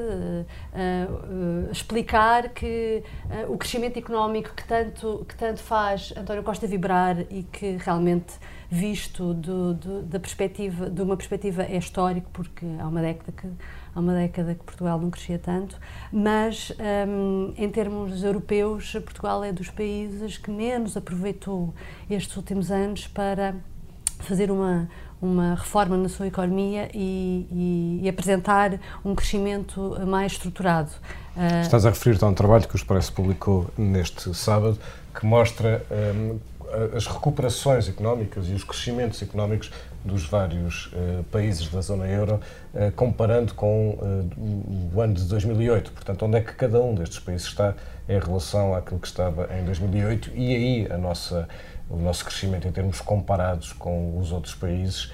explicar 1.72 2.50
que 2.50 3.04
o 3.48 3.58
crescimento 3.58 3.98
económico 4.00 4.54
que 4.56 4.66
tanto, 4.66 5.26
que 5.28 5.36
tanto 5.36 5.60
faz 5.62 6.14
António 6.18 6.44
Costa 6.44 6.66
vibrar 6.66 7.20
e 7.32 7.44
que 7.44 7.78
realmente 7.78 8.34
visto 8.70 9.34
do, 9.34 9.74
do, 9.74 10.02
da 10.04 10.20
perspectiva, 10.20 10.90
de 10.90 11.02
uma 11.02 11.16
perspectiva 11.16 11.64
é 11.64 11.78
histórico, 11.78 12.30
porque 12.34 12.66
há 12.80 12.88
uma 12.88 13.02
década 13.02 13.32
que 13.32 13.48
há 13.96 14.00
uma 14.00 14.14
década 14.14 14.54
que 14.54 14.64
Portugal 14.64 15.00
não 15.00 15.10
crescia 15.10 15.40
tanto, 15.40 15.80
mas 16.12 16.72
um, 17.08 17.54
em 17.58 17.70
termos 17.70 18.24
europeus, 18.24 18.92
Portugal 18.94 19.44
é 19.44 19.52
dos 19.52 19.70
países 19.70 20.38
que 20.38 20.52
menos 20.52 20.96
aproveitou 20.98 21.74
estes 22.10 22.36
últimos 22.36 22.70
anos 22.70 23.08
para 23.08 23.56
fazer 24.20 24.52
uma, 24.52 24.90
uma 25.22 25.56
reforma 25.56 25.98
na 25.98 26.10
sua 26.10 26.28
economia 26.28 26.90
e, 26.94 27.48
e, 27.52 28.00
e 28.04 28.10
apresentar 28.10 28.80
um 29.04 29.16
crescimento 29.16 29.98
mais 30.06 30.34
estruturado. 30.34 30.92
Uh, 31.36 31.62
Estás 31.62 31.86
a 31.86 31.90
referir-te 31.90 32.24
a 32.24 32.28
um 32.28 32.34
trabalho 32.34 32.68
que 32.68 32.76
o 32.76 32.78
Expresso 32.78 33.14
publicou 33.14 33.68
neste 33.78 34.34
sábado 34.34 34.78
que 35.14 35.26
mostra 35.26 35.84
um, 35.92 36.40
as 36.96 37.08
recuperações 37.08 37.88
económicas 37.88 38.48
e 38.48 38.54
os 38.54 38.64
crescimentos 38.64 39.22
económicos 39.22 39.72
dos 40.04 40.26
vários 40.26 40.88
uh, 40.88 41.24
países 41.32 41.68
da 41.70 41.82
zona 41.82 42.08
euro, 42.08 42.40
uh, 42.74 42.92
comparando 42.94 43.54
com 43.54 43.92
uh, 43.92 44.94
o 44.94 45.02
ano 45.02 45.14
de 45.14 45.24
2008. 45.24 45.92
Portanto, 45.92 46.26
onde 46.26 46.38
é 46.38 46.42
que 46.42 46.54
cada 46.54 46.82
um 46.82 46.94
destes 46.94 47.20
países 47.20 47.48
está 47.48 47.74
em 48.08 48.20
relação 48.20 48.74
àquilo 48.74 49.00
que 49.00 49.08
estava 49.08 49.50
em 49.58 49.66
2008 49.66 50.32
e 50.34 50.56
aí 50.56 50.88
a 50.92 50.98
nossa, 50.98 51.48
o 51.90 51.98
nosso 51.98 52.26
crescimento 52.26 52.68
em 52.68 52.72
termos 52.72 53.00
comparados 53.02 53.72
com 53.74 54.18
os 54.20 54.32
outros 54.32 54.54
países 54.56 55.12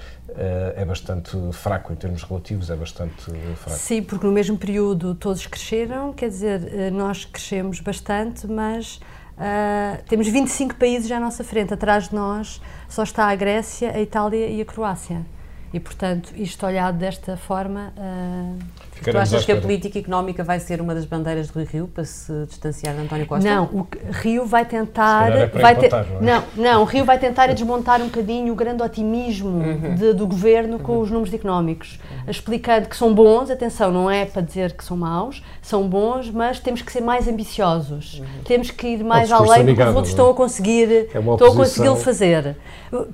é 0.75 0.83
bastante 0.83 1.37
fraco, 1.51 1.93
em 1.93 1.95
termos 1.95 2.23
relativos 2.23 2.69
é 2.69 2.75
bastante 2.75 3.25
fraco. 3.55 3.77
Sim, 3.77 4.01
porque 4.01 4.25
no 4.25 4.31
mesmo 4.31 4.57
período 4.57 5.13
todos 5.13 5.45
cresceram, 5.45 6.11
quer 6.11 6.29
dizer, 6.29 6.91
nós 6.91 7.25
crescemos 7.25 7.79
bastante, 7.79 8.47
mas 8.47 8.99
Uh, 9.33 9.97
temos 10.07 10.27
25 10.27 10.75
países 10.75 11.11
à 11.11 11.19
nossa 11.19 11.43
frente. 11.43 11.73
Atrás 11.73 12.09
de 12.09 12.15
nós 12.15 12.61
só 12.87 13.03
está 13.03 13.25
a 13.25 13.35
Grécia, 13.35 13.91
a 13.91 13.99
Itália 13.99 14.47
e 14.47 14.61
a 14.61 14.65
Croácia. 14.65 15.25
E, 15.73 15.79
portanto, 15.79 16.31
isto 16.35 16.63
olhado 16.67 16.99
desta 16.99 17.35
forma. 17.35 17.91
Uh, 17.97 18.59
tu 19.03 19.17
achas 19.17 19.43
que 19.43 19.51
a 19.51 19.59
política 19.59 19.97
económica 19.97 20.43
vai 20.43 20.59
ser 20.59 20.79
uma 20.79 20.93
das 20.93 21.03
bandeiras 21.03 21.47
de 21.47 21.53
Rui 21.53 21.63
Rio 21.63 21.87
para 21.87 22.05
se 22.05 22.31
distanciar 22.45 22.93
de 22.93 23.01
António 23.01 23.25
Costa? 23.25 23.49
Não, 23.49 23.65
o 23.65 23.87
Rio 24.11 24.45
vai 24.45 24.65
tentar. 24.65 25.31
É 25.31 25.47
vai 25.47 25.75
ter, 25.75 25.89
não, 25.91 25.99
é? 25.99 26.05
não, 26.21 26.43
não, 26.55 26.81
o 26.83 26.85
Rio 26.85 27.03
vai 27.03 27.17
tentar 27.17 27.49
é 27.49 27.55
desmontar 27.55 27.99
um 28.01 28.05
bocadinho 28.05 28.53
o 28.53 28.55
grande 28.55 28.83
otimismo 28.83 29.49
uhum. 29.49 29.95
de, 29.95 30.13
do 30.13 30.27
governo 30.27 30.77
com 30.77 30.93
uhum. 30.93 31.01
os 31.01 31.09
números 31.09 31.33
económicos, 31.33 31.99
uhum. 32.11 32.29
explicando 32.29 32.87
que 32.87 32.95
são 32.95 33.11
bons, 33.11 33.49
atenção, 33.49 33.91
não 33.91 34.11
é 34.11 34.25
para 34.25 34.43
dizer 34.43 34.73
que 34.73 34.83
são 34.83 34.95
maus, 34.95 35.43
são 35.59 35.87
bons, 35.87 36.29
mas 36.29 36.59
temos 36.59 36.83
que 36.83 36.91
ser 36.91 37.01
mais 37.01 37.27
ambiciosos, 37.27 38.19
uhum. 38.19 38.43
temos 38.45 38.69
que 38.69 38.89
ir 38.89 39.03
mais 39.03 39.31
além 39.31 39.65
do 39.65 39.75
que 39.75 39.81
os 39.81 39.87
outros 39.87 40.09
estão 40.09 40.29
a 40.29 40.35
conseguir, 40.35 40.91
é 40.91 41.19
estão 41.19 41.51
a 41.51 41.55
conseguir 41.55 41.95
fazer. 41.95 42.55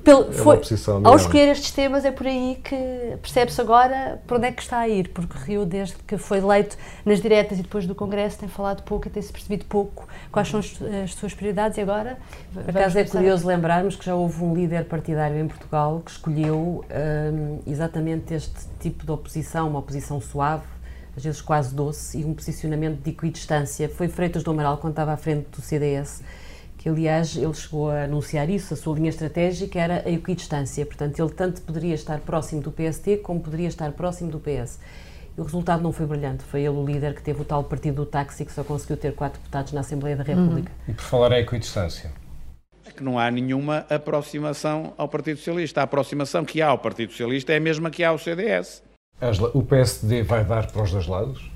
Pelo, 0.04 0.30
é 0.30 0.34
foi, 0.34 0.60
ao 1.06 1.16
escolher 1.16 1.48
estes 1.48 1.72
temas 1.72 2.04
é 2.04 2.12
por 2.12 2.28
aí 2.28 2.49
que 2.56 3.18
percebe-se 3.22 3.60
agora 3.60 4.22
para 4.26 4.38
onde 4.38 4.48
é 4.48 4.52
que 4.52 4.62
está 4.62 4.80
a 4.80 4.88
ir, 4.88 5.10
porque 5.10 5.38
Rio, 5.38 5.66
desde 5.66 5.96
que 5.96 6.18
foi 6.18 6.40
eleito 6.40 6.78
nas 7.06 7.22
diretas 7.22 7.60
e 7.60 7.62
depois 7.62 7.86
do 7.86 7.96
Congresso, 7.96 8.38
tem 8.40 8.50
falado 8.50 8.84
pouco 8.84 9.08
e 9.08 9.10
tem-se 9.10 9.32
percebido 9.32 9.66
pouco 9.66 10.08
quais 10.32 10.48
são 10.48 10.60
as, 10.60 10.80
as, 11.04 11.14
suas 11.14 11.34
prioridades 11.34 11.78
e 11.78 11.82
agora... 11.82 12.18
Por 12.54 12.70
acaso 12.70 13.00
é 13.00 13.04
curioso 13.04 13.48
lembrarmos 13.48 13.96
que 13.96 14.06
já 14.06 14.16
houve 14.16 14.44
um 14.44 14.54
líder 14.54 14.86
partidário 14.86 15.38
em 15.40 15.48
Portugal 15.48 16.02
que 16.04 16.12
escolheu 16.12 16.86
um, 16.90 17.60
exatamente 17.66 18.34
este 18.34 18.68
tipo 18.80 19.06
de 19.06 19.12
oposição, 19.12 19.70
uma 19.70 19.80
oposição 19.80 20.20
suave, 20.22 20.64
às 21.16 21.24
vezes 21.24 21.42
quase 21.42 21.74
doce, 21.74 22.20
e 22.20 22.26
um 22.26 22.34
posicionamento 22.34 23.02
de 23.02 23.10
equidistância. 23.10 23.90
Foi 23.90 24.08
Freitas 24.08 24.44
do 24.44 24.52
Amaral, 24.52 24.78
quando 24.78 24.94
estava 24.94 25.12
à 25.12 25.18
frente 25.18 25.48
do 25.50 25.62
CDS, 25.62 26.22
que 26.80 26.88
aliás 26.88 27.36
ele 27.36 27.54
chegou 27.54 27.92
a 27.92 28.06
anunciar 28.06 28.50
isso, 28.50 28.74
a 28.74 28.78
sua 28.78 28.96
linha 28.96 29.10
estratégica 29.10 29.78
era 29.78 30.02
a 30.06 30.10
equidistância, 30.10 30.86
portanto 30.86 31.20
ele 31.20 31.30
tanto 31.30 31.62
poderia 31.62 31.94
estar 31.94 32.20
próximo 32.22 32.62
do 32.62 32.72
PST 32.72 33.18
como 33.18 33.42
poderia 33.42 33.68
estar 33.68 33.92
próximo 33.92 34.32
do 34.32 34.40
PS. 34.40 34.80
E 35.38 35.42
o 35.42 35.44
resultado 35.44 35.84
não 35.84 35.92
foi 35.92 36.06
brilhante, 36.06 36.42
foi 36.46 36.62
ele 36.62 36.78
o 36.78 36.86
líder 36.86 37.14
que 37.14 37.22
teve 37.22 37.42
o 37.42 37.46
tal 37.46 37.66
partido 37.66 37.96
do 37.96 38.06
táxi 38.06 38.46
que 38.46 38.52
só 38.54 38.64
conseguiu 38.64 38.96
ter 38.96 39.14
quatro 39.14 39.40
deputados 39.40 39.74
na 39.74 39.82
Assembleia 39.82 40.16
da 40.16 40.24
República. 40.24 40.72
Uhum. 40.88 40.94
E 40.94 40.94
por 40.94 41.04
falar 41.04 41.34
em 41.34 41.42
equidistância? 41.42 42.14
É 42.86 42.92
que 42.92 43.04
não 43.04 43.20
há 43.20 43.30
nenhuma 43.30 43.86
aproximação 43.90 44.94
ao 44.98 45.10
Partido 45.10 45.36
Socialista. 45.36 45.82
A 45.82 45.84
aproximação 45.84 46.46
que 46.46 46.62
há 46.62 46.70
ao 46.70 46.78
Partido 46.78 47.12
Socialista 47.12 47.52
é 47.52 47.58
a 47.58 47.60
mesma 47.60 47.92
que 47.92 48.06
há 48.06 48.10
ao 48.10 48.18
CDS. 48.18 48.82
Angela, 49.22 49.52
o 49.54 49.62
PSD 49.62 50.24
vai 50.24 50.46
dar 50.46 50.72
para 50.72 50.82
os 50.82 50.92
dois 50.92 51.08
lados? 51.08 51.52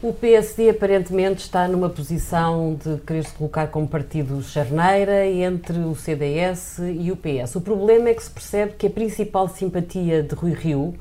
O 0.00 0.12
PSD 0.12 0.70
aparentemente 0.70 1.40
está 1.40 1.66
numa 1.66 1.90
posição 1.90 2.78
de 2.80 3.00
querer 3.00 3.24
se 3.24 3.32
colocar 3.32 3.66
como 3.66 3.88
partido 3.88 4.40
charneira 4.44 5.26
entre 5.26 5.76
o 5.80 5.92
CDS 5.96 6.78
e 6.78 7.10
o 7.10 7.16
PS. 7.16 7.56
O 7.56 7.60
problema 7.60 8.08
é 8.08 8.14
que 8.14 8.22
se 8.22 8.30
percebe 8.30 8.74
que 8.78 8.86
a 8.86 8.90
principal 8.90 9.48
simpatia 9.48 10.22
de 10.22 10.36
Rui 10.36 10.52
Rio 10.52 10.94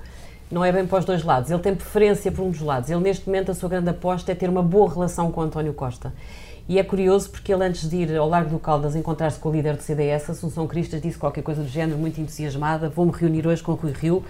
não 0.49 0.65
é 0.65 0.71
bem 0.71 0.87
para 0.87 0.97
os 0.97 1.05
dois 1.05 1.23
lados. 1.23 1.51
Ele 1.51 1.61
tem 1.61 1.75
preferência 1.75 2.31
por 2.31 2.41
um 2.41 2.49
dos 2.49 2.61
lados. 2.61 2.89
Ele, 2.89 2.99
neste 3.01 3.27
momento, 3.27 3.51
a 3.51 3.53
sua 3.53 3.69
grande 3.69 3.87
aposta 3.87 4.31
é 4.31 4.35
ter 4.35 4.49
uma 4.49 4.63
boa 4.63 4.91
relação 4.91 5.31
com 5.31 5.41
António 5.41 5.75
Costa. 5.75 6.11
E 6.67 6.79
é 6.79 6.83
curioso 6.83 7.29
porque 7.29 7.53
ele, 7.53 7.63
antes 7.63 7.87
de 7.87 7.97
ir 7.97 8.17
ao 8.17 8.27
Largo 8.27 8.49
do 8.49 8.57
Caldas 8.57 8.95
encontrar-se 8.95 9.37
com 9.37 9.49
o 9.49 9.51
líder 9.51 9.75
do 9.75 9.83
CDS, 9.83 10.31
Assunção 10.31 10.65
Cristas, 10.65 10.99
disse 10.99 11.19
qualquer 11.19 11.43
coisa 11.43 11.61
do 11.61 11.69
género, 11.69 11.99
muito 11.99 12.19
entusiasmada: 12.19 12.89
vou-me 12.89 13.11
reunir 13.11 13.45
hoje 13.45 13.61
com 13.61 13.73
Rui 13.73 13.91
Rio 13.91 14.25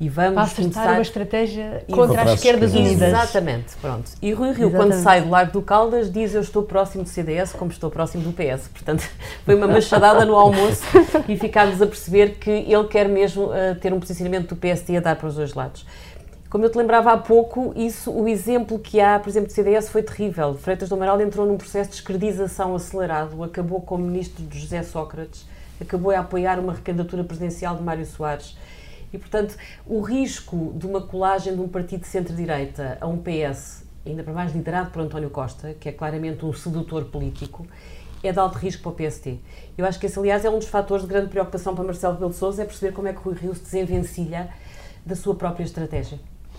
e 0.00 0.08
vamos 0.08 0.52
Para 0.52 0.62
começar 0.62 0.92
uma 0.92 1.02
estratégia 1.02 1.84
contra 1.90 2.22
as 2.22 2.32
esquerdas 2.32 2.74
unidas. 2.74 3.08
Exatamente, 3.08 3.76
pronto. 3.80 4.10
E 4.20 4.32
Rui 4.32 4.48
Rio, 4.48 4.68
Exatamente. 4.68 4.76
quando 4.76 5.02
sai 5.02 5.22
do 5.22 5.30
Largo 5.30 5.52
do 5.52 5.62
Caldas, 5.62 6.10
diz 6.10 6.34
eu 6.34 6.40
estou 6.40 6.64
próximo 6.64 7.04
do 7.04 7.08
CDS 7.08 7.52
como 7.52 7.70
estou 7.70 7.90
próximo 7.90 8.24
do 8.24 8.32
PS. 8.32 8.68
Portanto, 8.68 9.08
foi 9.44 9.54
uma 9.54 9.68
machadada 9.68 10.24
no 10.24 10.34
almoço 10.34 10.82
e 11.28 11.36
ficámos 11.36 11.80
a 11.80 11.86
perceber 11.86 12.36
que 12.38 12.50
ele 12.50 12.84
quer 12.88 13.08
mesmo 13.08 13.46
uh, 13.46 13.74
ter 13.80 13.92
um 13.92 14.00
posicionamento 14.00 14.48
do 14.48 14.56
PSD 14.56 14.96
a 14.96 15.00
dar 15.00 15.16
para 15.16 15.28
os 15.28 15.36
dois 15.36 15.54
lados. 15.54 15.86
Como 16.50 16.64
eu 16.64 16.70
te 16.70 16.78
lembrava 16.78 17.12
há 17.12 17.18
pouco, 17.18 17.72
isso, 17.74 18.12
o 18.12 18.28
exemplo 18.28 18.78
que 18.78 19.00
há, 19.00 19.18
por 19.18 19.28
exemplo, 19.28 19.48
do 19.48 19.52
CDS 19.52 19.88
foi 19.88 20.02
terrível. 20.02 20.54
Freitas 20.54 20.88
do 20.88 20.94
Amaral 20.94 21.20
entrou 21.20 21.46
num 21.46 21.56
processo 21.56 21.90
de 21.90 21.96
esquerdização 21.96 22.74
acelerado, 22.76 23.42
acabou 23.42 23.80
como 23.80 24.04
ministro 24.04 24.44
de 24.44 24.60
José 24.60 24.82
Sócrates, 24.84 25.44
acabou 25.80 26.12
a 26.12 26.20
apoiar 26.20 26.60
uma 26.60 26.72
recandidatura 26.72 27.24
presidencial 27.24 27.74
de 27.76 27.82
Mário 27.82 28.06
Soares 28.06 28.56
e, 29.14 29.18
portanto, 29.18 29.56
o 29.86 30.00
risco 30.00 30.74
de 30.76 30.86
uma 30.86 31.00
colagem 31.00 31.54
de 31.54 31.60
um 31.60 31.68
partido 31.68 32.00
de 32.00 32.08
centro-direita 32.08 32.98
a 33.00 33.06
um 33.06 33.16
PS, 33.16 33.84
ainda 34.04 34.24
para 34.24 34.32
mais 34.32 34.52
liderado 34.52 34.90
por 34.90 35.00
António 35.00 35.30
Costa, 35.30 35.72
que 35.78 35.88
é 35.88 35.92
claramente 35.92 36.44
um 36.44 36.52
sedutor 36.52 37.04
político, 37.04 37.64
é 38.24 38.32
de 38.32 38.38
alto 38.40 38.58
risco 38.58 38.82
para 38.82 38.90
o 38.90 39.08
PST. 39.08 39.38
Eu 39.78 39.86
acho 39.86 40.00
que 40.00 40.06
esse, 40.06 40.18
aliás, 40.18 40.44
é 40.44 40.50
um 40.50 40.58
dos 40.58 40.66
fatores 40.66 41.04
de 41.04 41.08
grande 41.08 41.28
preocupação 41.28 41.76
para 41.76 41.84
Marcelo 41.84 42.14
Rebelo 42.14 42.32
de 42.32 42.36
Sousa, 42.36 42.62
é 42.62 42.64
perceber 42.64 42.92
como 42.92 43.06
é 43.06 43.12
que 43.12 43.20
o 43.20 43.22
Rui 43.22 43.34
Rio 43.34 43.54
se 43.54 43.62
desenvencilha 43.62 44.48
da 45.06 45.14
sua 45.14 45.36
própria 45.36 45.62
estratégia. 45.62 46.18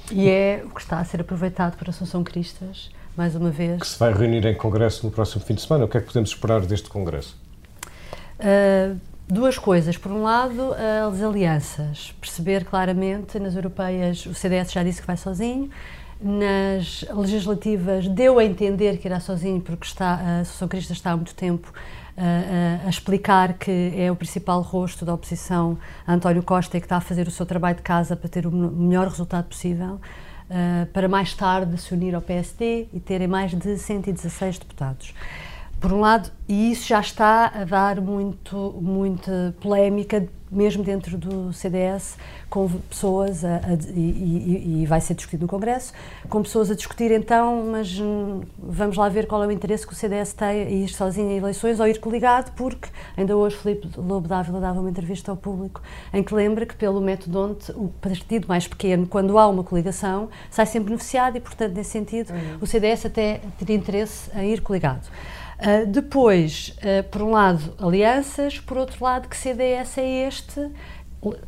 E 0.10 0.30
é 0.30 0.64
o 0.64 0.70
que 0.70 0.80
está 0.80 1.00
a 1.00 1.04
ser 1.04 1.20
aproveitado 1.20 1.76
para 1.76 1.90
Assunção 1.90 2.24
Cristas, 2.24 2.90
mais 3.18 3.36
uma 3.36 3.52
vez. 3.52 3.82
Que 3.82 3.88
se 3.88 4.00
vai 4.00 4.14
reunir 4.14 4.46
em 4.46 4.56
Congresso 4.56 5.06
no 5.06 5.12
próximo 5.12 5.44
fim 5.44 5.56
de 5.56 5.62
semana. 5.62 5.84
O 5.84 5.88
que 5.90 5.98
é 5.98 6.00
que 6.00 6.08
podemos 6.08 6.30
esperar 6.30 6.62
deste 6.62 6.88
Congresso? 6.88 7.36
Uh, 8.40 8.98
Duas 9.28 9.58
coisas. 9.58 9.98
Por 9.98 10.12
um 10.12 10.22
lado, 10.22 10.74
as 11.08 11.22
alianças. 11.22 12.14
Perceber 12.22 12.64
claramente, 12.64 13.40
nas 13.40 13.56
europeias, 13.56 14.26
o 14.26 14.34
CDS 14.34 14.72
já 14.72 14.84
disse 14.84 15.02
que 15.02 15.08
vai 15.08 15.18
sozinho, 15.18 15.70
nas 16.22 17.04
legislativas 17.14 18.08
deu 18.08 18.40
a 18.40 18.46
entender 18.46 18.98
que 18.98 19.08
irá 19.08 19.20
sozinho, 19.20 19.60
porque 19.60 19.86
está, 19.86 20.14
a 20.14 20.40
Associação 20.42 20.68
Crista 20.68 20.94
está 20.94 21.12
há 21.12 21.16
muito 21.16 21.36
tempo 21.36 21.74
a, 22.16 22.86
a, 22.86 22.90
explicar 22.90 23.54
que 23.54 23.94
é 23.98 24.10
o 24.10 24.16
principal 24.16 24.62
rosto 24.62 25.04
da 25.04 25.14
oposição 25.14 25.78
a 26.08 26.14
António 26.14 26.42
Costa 26.42 26.78
e 26.78 26.80
que 26.80 26.86
está 26.86 26.98
a 26.98 27.02
fazer 27.02 27.28
o 27.28 27.32
seu 27.32 27.46
trabalho 27.46 27.76
de 27.76 27.84
casa 27.84 28.16
para 28.16 28.30
ter 28.30 28.48
o 28.48 28.52
melhor 28.52 29.08
resultado 29.08 29.46
possível, 29.46 30.00
uh, 30.50 30.86
para 30.94 31.10
mais 31.10 31.34
tarde 31.34 31.78
se 31.78 31.94
unir 31.94 32.16
ao 32.16 32.22
PSD 32.22 32.88
e 32.94 33.00
terem 33.00 33.28
mais 33.28 33.54
de 33.54 33.78
116 33.78 34.60
deputados 34.60 35.14
por 35.86 35.94
um 35.94 36.00
lado, 36.00 36.32
e 36.50 36.72
isso 36.72 36.88
já 36.88 37.00
está 37.00 37.46
a 37.46 37.64
dar 37.64 38.02
muito, 38.02 38.76
muita 38.82 39.56
polémica, 39.62 40.28
mesmo 40.52 40.84
dentro 40.84 41.16
do 41.16 41.54
CDS, 41.54 42.18
com 42.50 42.68
pessoas, 42.90 43.46
a, 43.46 43.58
a, 43.58 43.74
e, 43.94 44.82
e, 44.82 44.86
vai 44.88 45.00
ser 45.00 45.14
discutido 45.14 45.44
no 45.44 45.48
Congresso, 45.48 45.94
com 46.28 46.42
pessoas 46.42 46.72
a 46.72 46.76
discutir 46.76 47.12
então, 47.12 47.68
mas 47.72 48.00
hum, 48.00 48.42
vamos 48.58 48.98
lá 48.98 49.08
ver 49.10 49.28
qual 49.28 49.44
é 49.44 49.48
o 49.48 49.52
interesse 49.52 49.86
que 49.86 49.94
o 49.94 49.96
CDS 49.96 50.34
tem 50.34 50.48
a 50.48 50.70
ir 50.72 50.88
sozinho 50.88 51.30
em 51.30 51.38
eleições 51.38 51.80
ou 51.80 51.88
ir 51.88 52.00
coligado, 52.00 52.52
porque 52.54 52.90
ainda 53.16 53.38
hoje 53.38 53.56
Filipe 53.56 53.88
Lobo 53.96 54.28
Dávila 54.28 54.60
dava 54.60 54.80
uma 54.80 54.90
entrevista 54.90 55.30
ao 55.30 55.38
público 55.38 55.84
em 56.12 56.24
que 56.24 56.34
lembra 56.34 56.66
que 56.66 56.76
pelo 56.76 57.00
método 57.00 57.40
onde 57.40 57.72
o 57.74 57.90
partido 58.02 58.48
mais 58.48 58.68
pequeno, 58.68 59.06
quando 59.06 59.38
há 59.38 59.48
uma 59.48 59.64
coligação, 59.64 60.30
sai 60.50 60.66
sempre 60.66 60.86
beneficiado 60.86 61.38
e, 61.38 61.40
portanto, 61.40 61.76
nesse 61.76 61.92
sentido, 61.92 62.32
uhum. 62.34 62.58
o 62.62 62.66
CDS 62.66 63.06
até 63.06 63.40
teria 63.60 63.76
interesse 63.76 64.32
em 64.36 64.52
ir 64.52 64.62
coligado. 64.62 65.08
Uh, 65.60 65.86
depois, 65.86 66.76
uh, 66.80 67.04
por 67.10 67.22
um 67.22 67.32
lado, 67.32 67.74
alianças, 67.80 68.60
por 68.60 68.78
outro 68.78 69.04
lado, 69.04 69.30
que 69.30 69.38
CDS 69.38 69.98
é 69.98 70.28
este? 70.28 70.70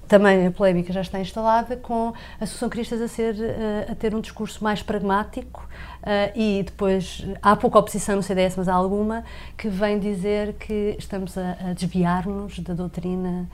Também 0.07 0.47
a 0.47 0.51
polémica 0.51 0.91
já 0.91 1.01
está 1.01 1.19
instalada 1.19 1.77
com 1.77 2.11
a 2.39 2.43
Associação 2.43 2.67
Cristas 2.67 2.99
a, 2.99 3.07
ser, 3.07 3.35
uh, 3.35 3.91
a 3.91 3.95
ter 3.95 4.15
um 4.15 4.21
discurso 4.21 4.63
mais 4.63 4.81
pragmático 4.81 5.67
e 6.33 6.63
depois 6.63 7.27
há 7.41 7.53
pouca 7.53 7.79
oposição 7.79 8.15
no 8.15 8.23
CDS, 8.23 8.55
mas 8.55 8.69
há 8.69 8.73
alguma 8.73 9.25
que 9.57 9.67
vem 9.67 9.99
dizer 9.99 10.53
que 10.53 10.95
estamos 10.97 11.37
a, 11.37 11.57
a 11.59 11.73
desviar-nos 11.73 12.59
da 12.59 12.73
doutrina 12.73 13.49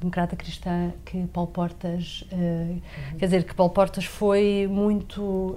democrata 0.00 0.34
cristã 0.34 0.90
que 1.04 1.28
Paulo 1.28 1.48
Portas, 1.52 2.24
uhum. 2.32 2.80
quer 3.18 3.26
dizer, 3.26 3.44
que 3.44 3.54
Paulo 3.54 3.72
Portas 3.72 4.04
foi 4.04 4.66
muito 4.68 5.56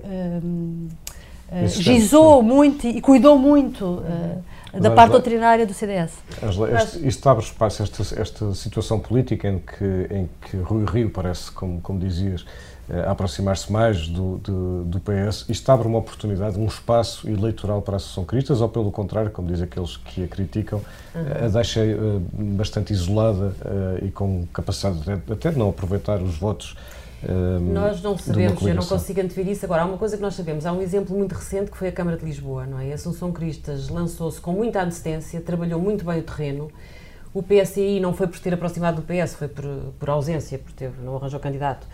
uh, 1.52 1.68
gizou 1.68 2.42
muito 2.42 2.88
e 2.88 3.02
cuidou 3.02 3.38
muito 3.38 3.86
uh, 3.86 4.44
da 4.80 4.92
parte 4.92 5.12
doutrinária 5.12 5.66
do 5.66 5.74
CDS. 5.74 6.14
Angela, 6.44 6.82
este, 6.82 7.08
isto 7.08 7.28
abre 7.28 7.44
espaço, 7.44 7.82
esta, 7.82 8.22
esta 8.22 8.54
situação 8.54 9.00
política 9.00 9.48
em 9.48 9.60
que, 9.60 10.14
em 10.14 10.30
que 10.42 10.58
Rui 10.58 10.86
Rio 10.86 11.10
parece, 11.10 11.52
como, 11.52 11.82
como 11.82 12.00
dizias, 12.00 12.46
eh, 12.92 13.06
aproximar-se 13.08 13.72
mais 13.72 14.08
do, 14.08 14.38
do, 14.40 14.84
do, 14.84 15.00
PS, 15.00 15.46
isto 15.48 15.72
abre 15.72 15.88
uma 15.88 16.00
oportunidade, 16.00 16.58
um 16.58 16.66
espaço 16.66 17.30
eleitoral 17.30 17.84
para 17.84 17.96
a 17.96 17.98
Associação 17.98 18.26
Cristas, 18.26 18.62
ou 18.62 18.70
pelo 18.70 18.92
contrário, 18.92 19.30
como 19.30 19.48
dizem 19.48 19.66
aqueles 19.66 19.96
que 19.98 20.24
a 20.24 20.28
criticam, 20.28 20.82
uhum. 21.14 21.46
a 21.46 21.48
deixa 21.50 21.82
uh, 21.82 22.20
bastante 22.56 22.92
isolada 22.92 23.54
uh, 23.64 24.04
e 24.04 24.10
com 24.10 24.48
capacidade 24.52 25.02
de, 25.02 25.32
até 25.32 25.52
de 25.52 25.60
não 25.60 25.70
aproveitar 25.70 26.20
os 26.20 26.36
votos 26.38 26.76
nós 27.74 28.02
não 28.02 28.18
sabemos, 28.18 28.62
eu 28.62 28.76
não 28.76 28.86
consigo 28.86 29.20
antever 29.20 29.48
isso. 29.48 29.66
Agora, 29.66 29.84
há 29.84 29.86
uma 29.86 29.98
coisa 29.98 30.16
que 30.16 30.22
nós 30.22 30.36
sabemos, 30.36 30.66
há 30.66 30.72
um 30.72 30.82
exemplo 30.82 31.18
muito 31.18 31.34
recente 31.34 31.70
que 31.70 31.78
foi 31.78 31.90
a 31.90 31.92
Câmara 31.92 32.18
de 32.18 32.26
Lisboa, 32.26 32.66
não 32.66 32.80
é? 32.80 32.92
A 32.92 32.96
Assunção 32.96 33.32
Cristas 33.32 33.90
lançou-se 33.90 34.40
com 34.40 34.54
muita 34.54 34.82
antecedência, 34.82 35.42
trabalhou 35.42 35.80
muito 35.82 36.06
bem 36.06 36.20
o 36.20 36.24
terreno. 36.24 36.72
O 37.34 37.44
PSI 37.44 38.00
não 38.00 38.14
foi 38.14 38.28
por 38.28 38.40
ter 38.40 38.54
aproximado 38.54 39.02
do 39.02 39.04
PS, 39.04 39.36
foi 39.36 39.48
por, 39.48 39.64
por 40.00 40.10
ausência, 40.10 40.58
por 40.58 40.72
ter, 40.72 40.92
não 41.04 41.18
arranjou 41.18 41.40
candidato 41.40 41.86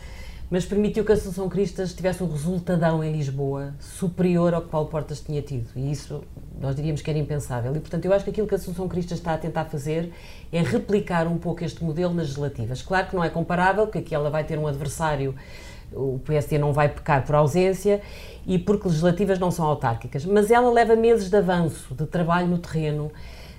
mas 0.55 0.63
permitiu 0.63 1.03
que 1.03 1.11
a 1.11 1.15
Assunção 1.15 1.49
Cristas 1.49 1.93
tivesse 1.93 2.23
um 2.23 2.31
resultadão 2.31 3.03
em 3.03 3.11
Lisboa 3.11 3.73
superior 3.77 4.53
ao 4.53 4.61
que 4.61 4.69
Paulo 4.69 4.87
Portas 4.87 5.19
tinha 5.19 5.41
tido. 5.41 5.67
E 5.75 5.91
isso 5.91 6.23
nós 6.61 6.77
diríamos 6.77 7.01
que 7.01 7.09
era 7.09 7.19
impensável. 7.19 7.75
E, 7.75 7.79
portanto, 7.81 8.05
eu 8.05 8.13
acho 8.13 8.23
que 8.23 8.29
aquilo 8.29 8.47
que 8.47 8.55
a 8.55 8.57
Assunção 8.57 8.87
Cristas 8.87 9.17
está 9.17 9.33
a 9.33 9.37
tentar 9.37 9.65
fazer 9.65 10.13
é 10.53 10.61
replicar 10.61 11.27
um 11.27 11.37
pouco 11.37 11.61
este 11.61 11.83
modelo 11.83 12.13
nas 12.13 12.27
legislativas. 12.27 12.81
Claro 12.81 13.07
que 13.07 13.15
não 13.17 13.21
é 13.21 13.29
comparável, 13.29 13.85
porque 13.85 13.97
aqui 13.97 14.15
ela 14.15 14.29
vai 14.29 14.45
ter 14.45 14.57
um 14.57 14.65
adversário, 14.65 15.35
o 15.91 16.21
PSD 16.23 16.57
não 16.57 16.71
vai 16.71 16.87
pecar 16.87 17.25
por 17.25 17.35
ausência 17.35 17.99
e 18.47 18.57
porque 18.57 18.87
legislativas 18.87 19.37
não 19.37 19.51
são 19.51 19.65
autárquicas. 19.65 20.23
Mas 20.23 20.49
ela 20.51 20.71
leva 20.71 20.95
meses 20.95 21.29
de 21.29 21.35
avanço, 21.35 21.93
de 21.93 22.05
trabalho 22.05 22.47
no 22.47 22.59
terreno 22.59 23.11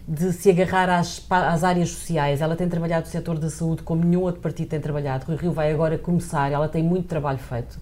de 0.07 0.33
se 0.33 0.51
agarrar 0.51 0.89
às, 0.89 1.25
às, 1.29 1.65
áreas 1.65 1.91
sociais. 1.91 2.41
Ela 2.41 2.55
tem 2.55 2.69
trabalhado 2.69 3.07
no 3.07 3.13
setor 3.13 3.39
da 3.39 3.51
saúde 3.51 3.83
como 3.83 4.05
nenhum 4.05 4.23
outro 4.23 4.41
partido 4.41 4.69
tem 4.69 4.81
trabalhado. 4.81 5.27
Rui 5.27 5.37
Rio 5.37 5.53
vai 5.53 5.73
agora 5.73 5.99
começar, 5.99 6.51
ela 6.53 6.69
tem 6.69 6.83
muito 6.83 7.09
trabalho 7.09 7.39
feito. 7.39 7.79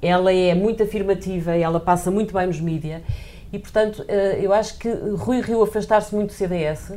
Ela 0.00 0.32
é 0.32 0.54
muito 0.54 0.82
afirmativa, 0.82 1.56
ela 1.56 1.80
passa 1.80 2.10
muito 2.10 2.32
bem 2.32 2.46
nos 2.46 2.60
mídias 2.60 3.02
e, 3.52 3.58
portanto, 3.58 4.04
eh, 4.06 4.38
eu 4.42 4.52
acho 4.52 4.78
que 4.78 4.88
Rui 4.88 5.40
Rio 5.40 5.62
afastar-se 5.62 6.14
muito 6.14 6.28
do 6.28 6.34
CDS 6.34 6.92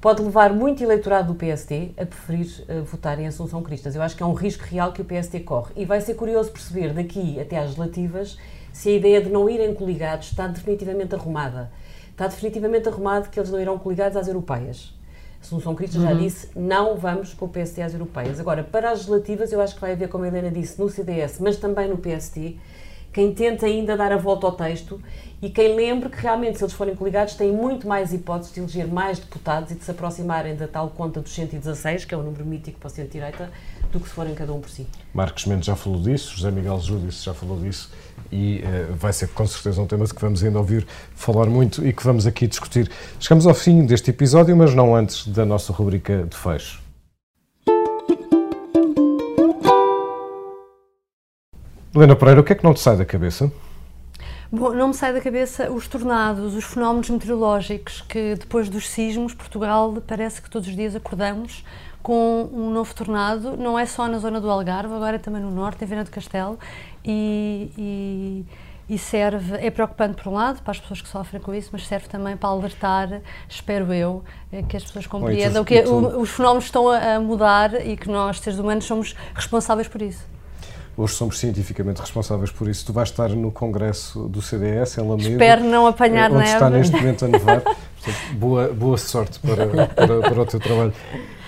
pode 0.00 0.22
levar 0.22 0.52
muito 0.52 0.84
eleitorado 0.84 1.32
do 1.32 1.34
PSD 1.34 1.90
a 1.96 2.06
preferir 2.06 2.64
uh, 2.68 2.84
votar 2.84 3.18
em 3.18 3.26
Assunção 3.26 3.62
Cristas. 3.62 3.96
Eu 3.96 4.02
acho 4.02 4.14
que 4.16 4.22
é 4.22 4.26
um 4.26 4.34
risco 4.34 4.62
real 4.64 4.92
que 4.92 5.00
o 5.00 5.04
PSD 5.04 5.40
corre. 5.40 5.72
E 5.74 5.84
vai 5.84 6.00
ser 6.00 6.14
curioso 6.14 6.52
perceber 6.52 6.92
daqui 6.92 7.40
até 7.40 7.56
às 7.56 7.64
legislativas 7.64 8.38
se 8.72 8.90
a 8.90 8.92
ideia 8.92 9.20
de 9.20 9.30
não 9.30 9.48
irem 9.48 9.74
coligados 9.74 10.28
está 10.28 10.46
definitivamente 10.46 11.14
arrumada 11.14 11.72
está 12.16 12.26
definitivamente 12.26 12.88
arrumado 12.88 13.28
que 13.28 13.38
eles 13.38 13.50
não 13.50 13.60
irão 13.60 13.78
coligados 13.78 14.16
às 14.16 14.26
europeias. 14.26 14.94
A 15.38 15.44
Assunção 15.44 15.74
Cristas 15.74 16.00
uhum. 16.00 16.08
já 16.08 16.14
disse, 16.14 16.48
não 16.56 16.96
vamos 16.96 17.34
com 17.34 17.44
o 17.44 17.48
PSD 17.48 17.82
às 17.82 17.92
europeias. 17.92 18.40
Agora, 18.40 18.64
para 18.64 18.90
as 18.90 19.00
legislativas, 19.00 19.52
eu 19.52 19.60
acho 19.60 19.74
que 19.74 19.80
vai 19.82 19.92
haver, 19.92 20.08
como 20.08 20.24
a 20.24 20.28
Helena 20.28 20.50
disse, 20.50 20.80
no 20.80 20.88
CDS, 20.88 21.38
mas 21.40 21.58
também 21.58 21.88
no 21.88 21.98
PST, 21.98 22.58
quem 23.12 23.34
tenta 23.34 23.66
ainda 23.66 23.96
dar 23.98 24.12
a 24.12 24.16
volta 24.16 24.46
ao 24.46 24.52
texto 24.52 25.00
e 25.42 25.50
quem 25.50 25.76
lembre 25.76 26.08
que 26.08 26.16
realmente, 26.16 26.56
se 26.56 26.64
eles 26.64 26.72
forem 26.72 26.96
coligados, 26.96 27.34
têm 27.34 27.52
muito 27.52 27.86
mais 27.86 28.12
hipóteses 28.14 28.54
de 28.54 28.60
eleger 28.60 28.88
mais 28.88 29.18
deputados 29.18 29.70
e 29.70 29.74
de 29.74 29.84
se 29.84 29.90
aproximarem 29.90 30.56
da 30.56 30.66
tal 30.66 30.88
conta 30.88 31.20
dos 31.20 31.34
116, 31.34 32.06
que 32.06 32.14
é 32.14 32.16
o 32.16 32.22
número 32.22 32.44
mítico 32.46 32.78
para 32.78 32.86
o 32.86 32.90
centro-direita, 32.90 33.50
do 33.92 34.00
que 34.00 34.08
se 34.08 34.14
forem 34.14 34.34
cada 34.34 34.52
um 34.54 34.60
por 34.60 34.70
si. 34.70 34.86
Marcos 35.12 35.44
Mendes 35.44 35.66
já 35.66 35.76
falou 35.76 36.00
disso, 36.00 36.34
José 36.34 36.50
Miguel 36.50 36.80
Júdice 36.80 37.24
já 37.24 37.34
falou 37.34 37.60
disso 37.60 37.90
e 38.30 38.62
uh, 38.64 38.94
vai 38.94 39.12
ser 39.12 39.28
com 39.28 39.46
certeza 39.46 39.80
um 39.80 39.86
tema 39.86 40.06
que 40.06 40.20
vamos 40.20 40.42
ainda 40.42 40.58
ouvir 40.58 40.86
falar 41.14 41.46
muito 41.46 41.86
e 41.86 41.92
que 41.92 42.02
vamos 42.02 42.26
aqui 42.26 42.46
discutir. 42.46 42.90
Chegamos 43.20 43.46
ao 43.46 43.54
fim 43.54 43.86
deste 43.86 44.10
episódio, 44.10 44.56
mas 44.56 44.74
não 44.74 44.94
antes 44.94 45.26
da 45.26 45.44
nossa 45.44 45.72
rubrica 45.72 46.24
de 46.24 46.36
fecho. 46.36 46.80
Helena 51.94 52.14
Pereira, 52.14 52.40
o 52.40 52.44
que 52.44 52.52
é 52.52 52.56
que 52.56 52.62
não 52.62 52.74
te 52.74 52.80
sai 52.80 52.96
da 52.96 53.06
cabeça? 53.06 53.50
Bom, 54.52 54.72
não 54.74 54.88
me 54.88 54.94
sai 54.94 55.12
da 55.12 55.20
cabeça 55.20 55.72
os 55.72 55.88
tornados, 55.88 56.54
os 56.54 56.64
fenómenos 56.64 57.10
meteorológicos 57.10 58.02
que 58.02 58.36
depois 58.36 58.68
dos 58.68 58.88
sismos, 58.88 59.34
Portugal 59.34 59.92
parece 60.06 60.40
que 60.40 60.48
todos 60.48 60.68
os 60.68 60.76
dias 60.76 60.94
acordamos 60.94 61.64
com 62.06 62.48
um 62.52 62.70
novo 62.70 62.94
tornado, 62.94 63.56
não 63.56 63.76
é 63.76 63.84
só 63.84 64.06
na 64.06 64.18
zona 64.18 64.40
do 64.40 64.48
Algarve, 64.48 64.94
agora 64.94 65.16
é 65.16 65.18
também 65.18 65.42
no 65.42 65.50
norte, 65.50 65.82
em 65.82 65.88
Viana 65.88 66.04
do 66.04 66.10
Castelo, 66.12 66.56
e, 67.04 67.68
e, 67.76 68.94
e, 68.94 68.96
serve, 68.96 69.56
é 69.56 69.68
preocupante 69.72 70.22
por 70.22 70.30
um 70.30 70.34
lado, 70.34 70.62
para 70.62 70.70
as 70.70 70.78
pessoas 70.78 71.02
que 71.02 71.08
sofrem 71.08 71.42
com 71.42 71.52
isso, 71.52 71.70
mas 71.72 71.84
serve 71.84 72.06
também 72.06 72.36
para 72.36 72.48
alertar, 72.48 73.20
espero 73.48 73.92
eu, 73.92 74.22
eh, 74.52 74.62
que 74.62 74.76
as 74.76 74.84
pessoas 74.84 75.04
compreendam 75.08 75.64
que 75.64 75.82
os 75.82 76.30
fenómenos 76.30 76.66
estão 76.66 76.88
a 76.88 77.18
mudar 77.18 77.84
e 77.84 77.96
que 77.96 78.08
nós, 78.08 78.38
seres 78.38 78.60
humanos, 78.60 78.84
somos 78.84 79.16
responsáveis 79.34 79.88
por 79.88 80.00
isso. 80.00 80.24
Hoje 80.96 81.14
somos 81.14 81.38
cientificamente 81.38 82.00
responsáveis 82.00 82.52
por 82.52 82.68
isso. 82.68 82.86
Tu 82.86 82.92
vais 82.92 83.10
estar 83.10 83.28
no 83.30 83.50
congresso 83.50 84.28
do 84.28 84.40
CDS 84.40 84.96
em 84.96 85.02
Lamego. 85.02 85.28
Espero 85.28 85.64
não 85.64 85.88
apanhar 85.88 86.30
onde 86.30 86.38
neve. 86.38 86.52
está 86.52 86.70
neste 86.70 86.96
momento 86.96 87.24
a 87.24 87.28
nevar. 87.28 87.62
Boa, 88.34 88.68
boa 88.72 88.98
sorte 88.98 89.38
para, 89.40 89.66
para, 89.88 90.20
para, 90.20 90.42
o 90.42 90.46
teu 90.46 90.60
trabalho. 90.60 90.92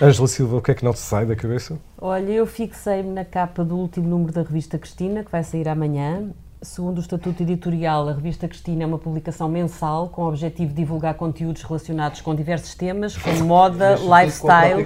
Ângela 0.01 0.27
Silva, 0.27 0.57
o 0.57 0.61
que 0.61 0.71
é 0.71 0.73
que 0.75 0.83
não 0.83 0.93
te 0.93 0.99
sai 0.99 1.25
da 1.25 1.35
cabeça? 1.35 1.77
Olha, 1.97 2.31
eu 2.31 2.45
fixei-me 2.45 3.09
na 3.09 3.25
capa 3.25 3.63
do 3.63 3.77
último 3.77 4.07
número 4.07 4.31
da 4.31 4.41
revista 4.41 4.77
Cristina, 4.77 5.23
que 5.23 5.31
vai 5.31 5.43
sair 5.43 5.67
amanhã, 5.67 6.31
Segundo 6.61 6.97
o 6.97 6.99
Estatuto 6.99 7.41
Editorial, 7.41 8.09
a 8.09 8.11
revista 8.11 8.45
Cristina 8.45 8.83
é 8.83 8.85
uma 8.85 8.99
publicação 8.99 9.47
mensal 9.47 10.09
com 10.09 10.23
o 10.23 10.27
objetivo 10.27 10.67
de 10.71 10.75
divulgar 10.75 11.13
conteúdos 11.13 11.63
relacionados 11.63 12.19
com 12.19 12.35
diversos 12.35 12.75
temas, 12.75 13.15
como 13.15 13.45
moda, 13.45 13.95
lifestyle, 13.95 14.85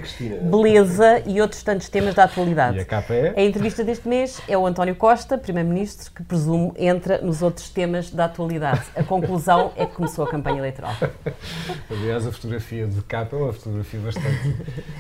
beleza 0.52 1.24
e 1.26 1.42
outros 1.42 1.64
tantos 1.64 1.90
temas 1.90 2.14
da 2.14 2.26
atualidade. 2.26 2.78
E 2.78 2.82
a 2.82 2.86
capa 2.86 3.16
é? 3.16 3.34
A 3.36 3.42
entrevista 3.42 3.84
deste 3.84 4.08
mês 4.08 4.40
é 4.48 4.56
o 4.56 4.68
António 4.68 4.96
Costa, 4.96 5.36
Primeiro-Ministro, 5.36 6.12
que 6.12 6.22
presumo 6.22 6.76
entra 6.78 7.20
nos 7.24 7.42
outros 7.42 7.70
temas 7.70 8.12
da 8.12 8.26
atualidade. 8.26 8.84
A 8.96 9.02
conclusão 9.02 9.72
é 9.76 9.88
que 9.88 9.96
começou 9.96 10.26
a 10.26 10.30
campanha 10.30 10.60
eleitoral. 10.60 10.94
Aliás, 11.90 12.28
a 12.28 12.32
fotografia 12.32 12.86
de 12.86 13.02
capa 13.02 13.36
é 13.36 13.40
uma 13.40 13.54
fotografia 13.54 14.00
bastante. 14.00 14.56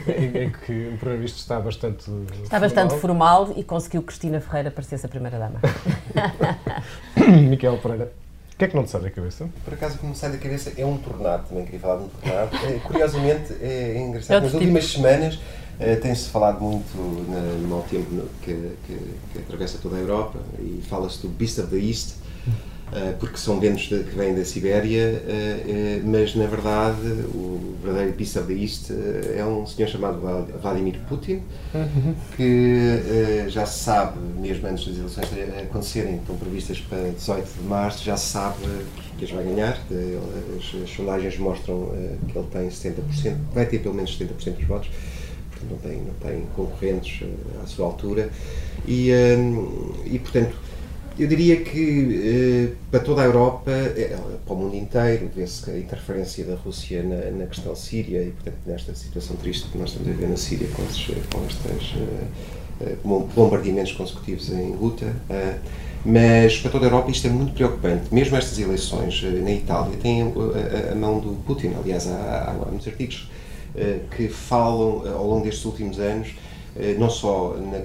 em, 0.07 0.49
que 0.49 0.88
o 0.88 0.97
Primeiro-Ministro 0.97 1.39
está 1.39 1.59
bastante. 1.59 2.09
Está 2.41 2.59
bastante 2.59 2.95
formal 2.95 3.53
e 3.55 3.63
conseguiu 3.63 4.01
que 4.01 4.07
Cristina 4.07 4.41
Ferreira 4.41 4.71
parecesse 4.71 5.05
a 5.05 5.09
Primeira-Dama. 5.09 5.59
Miquel 7.49 7.78
Pereira. 7.78 8.12
O 8.54 8.58
que 8.58 8.65
é 8.65 8.67
que 8.67 8.76
não 8.76 8.84
te 8.84 8.91
sai 8.91 9.02
da 9.02 9.10
cabeça? 9.10 9.49
Por 9.65 9.73
acaso, 9.73 9.95
o 9.95 9.97
que 9.97 10.06
me 10.06 10.15
sai 10.15 10.32
da 10.32 10.38
cabeça 10.38 10.71
é 10.78 10.86
um 10.86 10.97
tornado. 10.97 11.47
Também 11.47 11.65
queria 11.65 11.80
falar 11.80 11.97
de 11.97 12.04
um 12.04 12.08
tornado. 12.08 12.56
É, 12.56 12.80
curiosamente, 12.86 13.54
é, 13.62 13.97
engraçado. 13.97 14.38
É 14.38 14.41
Nas 14.41 14.54
últimas 14.54 14.86
tipo. 14.86 14.97
semanas 14.97 15.39
é, 15.80 15.95
tem-se 15.95 16.30
falado 16.30 16.62
muito 16.62 16.95
no 16.95 17.67
mau 17.67 17.82
tempo 17.89 18.28
que, 18.43 18.54
que, 18.86 18.97
que, 19.34 19.39
atravessa 19.39 19.80
toda 19.82 19.95
a 19.95 19.99
Europa 19.99 20.38
e 20.60 20.84
fala-se 20.88 21.21
do 21.21 21.30
Beast 21.30 21.58
of 21.60 21.69
the 21.69 21.78
East, 21.78 22.15
eh, 22.47 22.52
porque 23.19 23.38
são 23.38 23.60
ventos 23.60 23.84
de, 23.84 24.04
que 24.04 24.15
vêm 24.15 24.36
da 24.36 24.46
Sibéria, 24.46 25.24
eh, 25.28 25.63
eh, 25.67 26.02
mas 26.04 26.36
na 26.36 26.46
verdade 26.46 27.02
o 27.34 27.76
verdadeiro 27.82 28.13
Beast 28.15 28.36
of 28.38 28.48
the 28.48 28.54
East 28.54 28.91
é 29.36 29.43
um 29.43 29.65
senhor 29.65 29.88
chamado 29.88 30.19
Vladimir 30.62 31.00
Putin, 31.10 31.41
que 32.36 33.46
já 33.48 33.65
se 33.65 33.84
sabe, 33.84 34.19
mesmo 34.39 34.67
antes 34.67 34.88
das 34.88 34.98
eleições 34.98 35.28
acontecerem, 35.62 36.17
estão 36.17 36.36
previstas 36.38 36.80
para 36.80 37.10
18 37.10 37.62
de 37.62 37.67
março, 37.67 38.04
já 38.04 38.15
se 38.15 38.28
sabe 38.28 38.58
que 39.17 39.26
as 39.26 39.32
vai 39.32 39.43
ganhar. 39.43 39.78
As, 40.58 40.84
as 40.84 40.89
sondagens 40.89 41.38
mostram 41.38 41.89
que 42.28 42.38
ele 42.38 42.48
tem 42.52 42.69
70%, 42.69 43.38
vai 43.54 43.65
ter 43.65 43.80
pelo 43.80 43.96
menos 43.96 44.17
70% 44.17 44.56
dos 44.56 44.65
votos 44.65 44.89
não 45.69 45.78
tem, 45.78 46.02
não 46.02 46.13
tem 46.15 46.41
concorrentes 46.56 47.26
à 47.63 47.67
sua 47.67 47.86
altura 47.86 48.30
e, 48.86 49.12
e 50.06 50.19
portanto 50.19 50.56
eu 51.17 51.28
diria 51.28 51.58
que 51.58 52.71
eh, 52.71 52.76
para 52.89 52.99
toda 52.99 53.21
a 53.21 53.26
Europa, 53.26 53.71
eh, 53.71 54.17
para 54.45 54.54
o 54.54 54.58
mundo 54.58 54.76
inteiro, 54.76 55.30
vê-se 55.36 55.69
a 55.69 55.78
interferência 55.78 56.43
da 56.43 56.56
Rússia 56.56 57.04
na, 57.04 57.38
na, 57.38 57.45
questão 57.45 57.76
síria 57.76 58.23
e, 58.23 58.32
portanto, 58.32 58.58
nesta 58.65 58.95
situação 58.95 59.36
triste 59.36 59.69
que 59.69 59.78
nós 59.78 59.89
estamos 59.89 60.10
a 60.10 60.13
ver 60.13 60.28
na 60.28 60.38
Síria 60.38 60.67
com, 60.69 60.84
estes, 60.84 61.15
com 61.32 61.45
estes 61.45 61.93
eh, 62.82 62.95
bombardeamentos 63.04 63.91
consecutivos 63.91 64.49
em 64.49 64.71
Guta. 64.71 65.13
mas 66.04 66.58
para 66.58 66.71
toda 66.71 66.86
a 66.86 66.88
Europa 66.88 67.12
isto 67.12 67.28
é 67.28 67.30
muito 67.30 67.54
preocupante. 67.54 68.13
Mesmo 68.13 68.36
estas 68.36 68.58
eleições 68.58 69.21
na 69.23 69.52
Itália 69.52 69.95
têm 69.97 70.21
a, 70.21 70.95
mão 70.95 71.19
do 71.19 71.36
Putin. 71.45 71.73
Aliás, 71.80 72.08
há, 72.08 72.49
há, 72.49 72.69
muitos 72.69 72.88
artigos 72.88 73.30
que 74.15 74.28
falam 74.28 75.04
ao 75.15 75.26
longo 75.26 75.45
destes 75.45 75.63
últimos 75.65 75.99
anos 75.99 76.30
eh, 76.30 76.52
não 76.97 77.09
só 77.09 77.55
na, 77.57 77.79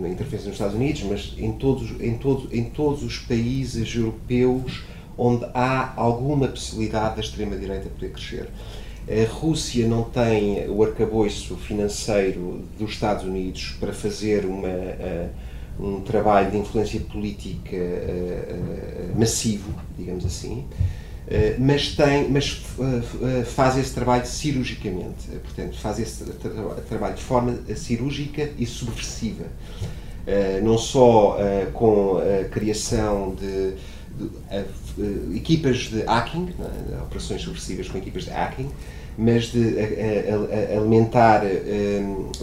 na, 0.00 0.08
interferência 0.08 0.48
nos 0.48 0.56
Estados 0.56 0.74
Unidos, 0.74 1.02
mas 1.04 1.34
em 1.38 1.52
todos, 1.52 2.00
em, 2.00 2.16
todos, 2.18 2.52
em 2.52 2.64
todos 2.64 3.02
os 3.02 3.18
países 3.18 3.94
europeus 3.94 4.82
onde 5.16 5.46
há 5.54 5.92
alguma 5.96 6.46
possibilidade 6.46 7.16
da 7.16 7.20
extrema-direita 7.20 7.88
poder 7.88 8.12
crescer. 8.12 8.48
A 9.08 9.32
Rússia 9.32 9.88
não 9.88 10.04
tem 10.04 10.68
o 10.68 10.82
arcabouço 10.82 11.56
financeiro 11.56 12.62
dos 12.78 12.90
Estados 12.90 13.24
Unidos 13.24 13.74
para 13.80 13.92
fazer 13.92 14.44
uma, 14.44 14.68
eh, 14.68 15.30
um 15.80 16.00
trabalho 16.02 16.50
de 16.50 16.58
influência 16.58 17.00
política 17.00 17.76
massivo, 19.16 19.72
digamos 19.96 20.24
assim, 20.26 20.64
mas, 21.58 21.94
tem, 21.94 22.30
mas 22.30 22.62
faz 23.54 23.76
esse 23.76 23.92
trabalho 23.92 24.26
cirurgicamente, 24.26 25.28
portanto, 25.44 25.78
faz 25.78 25.98
esse 25.98 26.24
trabalho 26.88 27.14
de 27.14 27.22
forma 27.22 27.58
cirúrgica 27.76 28.50
e 28.58 28.64
subversiva. 28.64 29.44
não 30.62 30.78
só 30.78 31.36
com 31.74 32.18
a 32.18 32.48
criação 32.48 33.34
de, 33.34 33.74
de 34.96 35.36
equipas 35.36 35.76
de 35.90 36.02
hacking, 36.02 36.48
é? 36.92 37.02
operações 37.02 37.42
subversivas 37.42 37.88
com 37.88 37.98
equipas 37.98 38.24
de 38.24 38.30
hacking, 38.30 38.70
mas 39.18 39.46
de 39.52 39.74
alimentar 40.76 41.42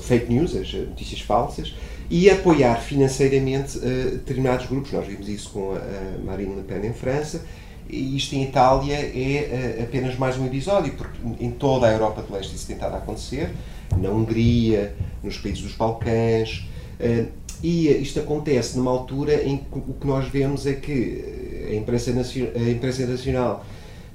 fake 0.02 0.32
news, 0.32 0.56
as 0.56 0.72
notícias 0.74 1.22
falsas, 1.22 1.74
e 2.10 2.30
apoiar 2.30 2.76
financeiramente 2.76 3.80
determinados 3.80 4.68
grupos. 4.68 4.92
Nós 4.92 5.08
vimos 5.08 5.28
isso 5.28 5.50
com 5.50 5.74
a 5.74 6.24
Marine 6.24 6.56
Le 6.56 6.64
Pen 6.64 6.86
em 6.86 6.94
França, 6.94 7.42
e 7.90 8.18
isto 8.18 8.34
em 8.36 8.44
Itália 8.44 8.96
é 8.96 9.78
uh, 9.80 9.84
apenas 9.84 10.18
mais 10.18 10.38
um 10.38 10.46
episódio, 10.46 10.94
porque 10.94 11.18
em 11.40 11.52
toda 11.52 11.88
a 11.88 11.92
Europa 11.92 12.24
de 12.24 12.32
Leste 12.32 12.56
isso 12.56 12.68
tem 12.68 12.76
estado 12.76 12.96
a 12.96 12.98
acontecer, 12.98 13.52
na 13.98 14.10
Hungria, 14.10 14.96
nos 15.24 15.38
países 15.38 15.62
dos 15.62 15.74
Balcãs, 15.74 16.68
uh, 17.00 17.28
e 17.64 17.88
isto 17.88 18.20
acontece 18.20 18.78
numa 18.78 18.92
altura 18.92 19.44
em 19.44 19.58
que 19.58 19.78
o 19.78 19.94
que 19.94 20.06
nós 20.06 20.28
vemos 20.28 20.66
é 20.66 20.74
que 20.74 21.68
a 21.70 21.76
imprensa, 21.76 22.12
a 22.12 22.70
imprensa 22.70 23.62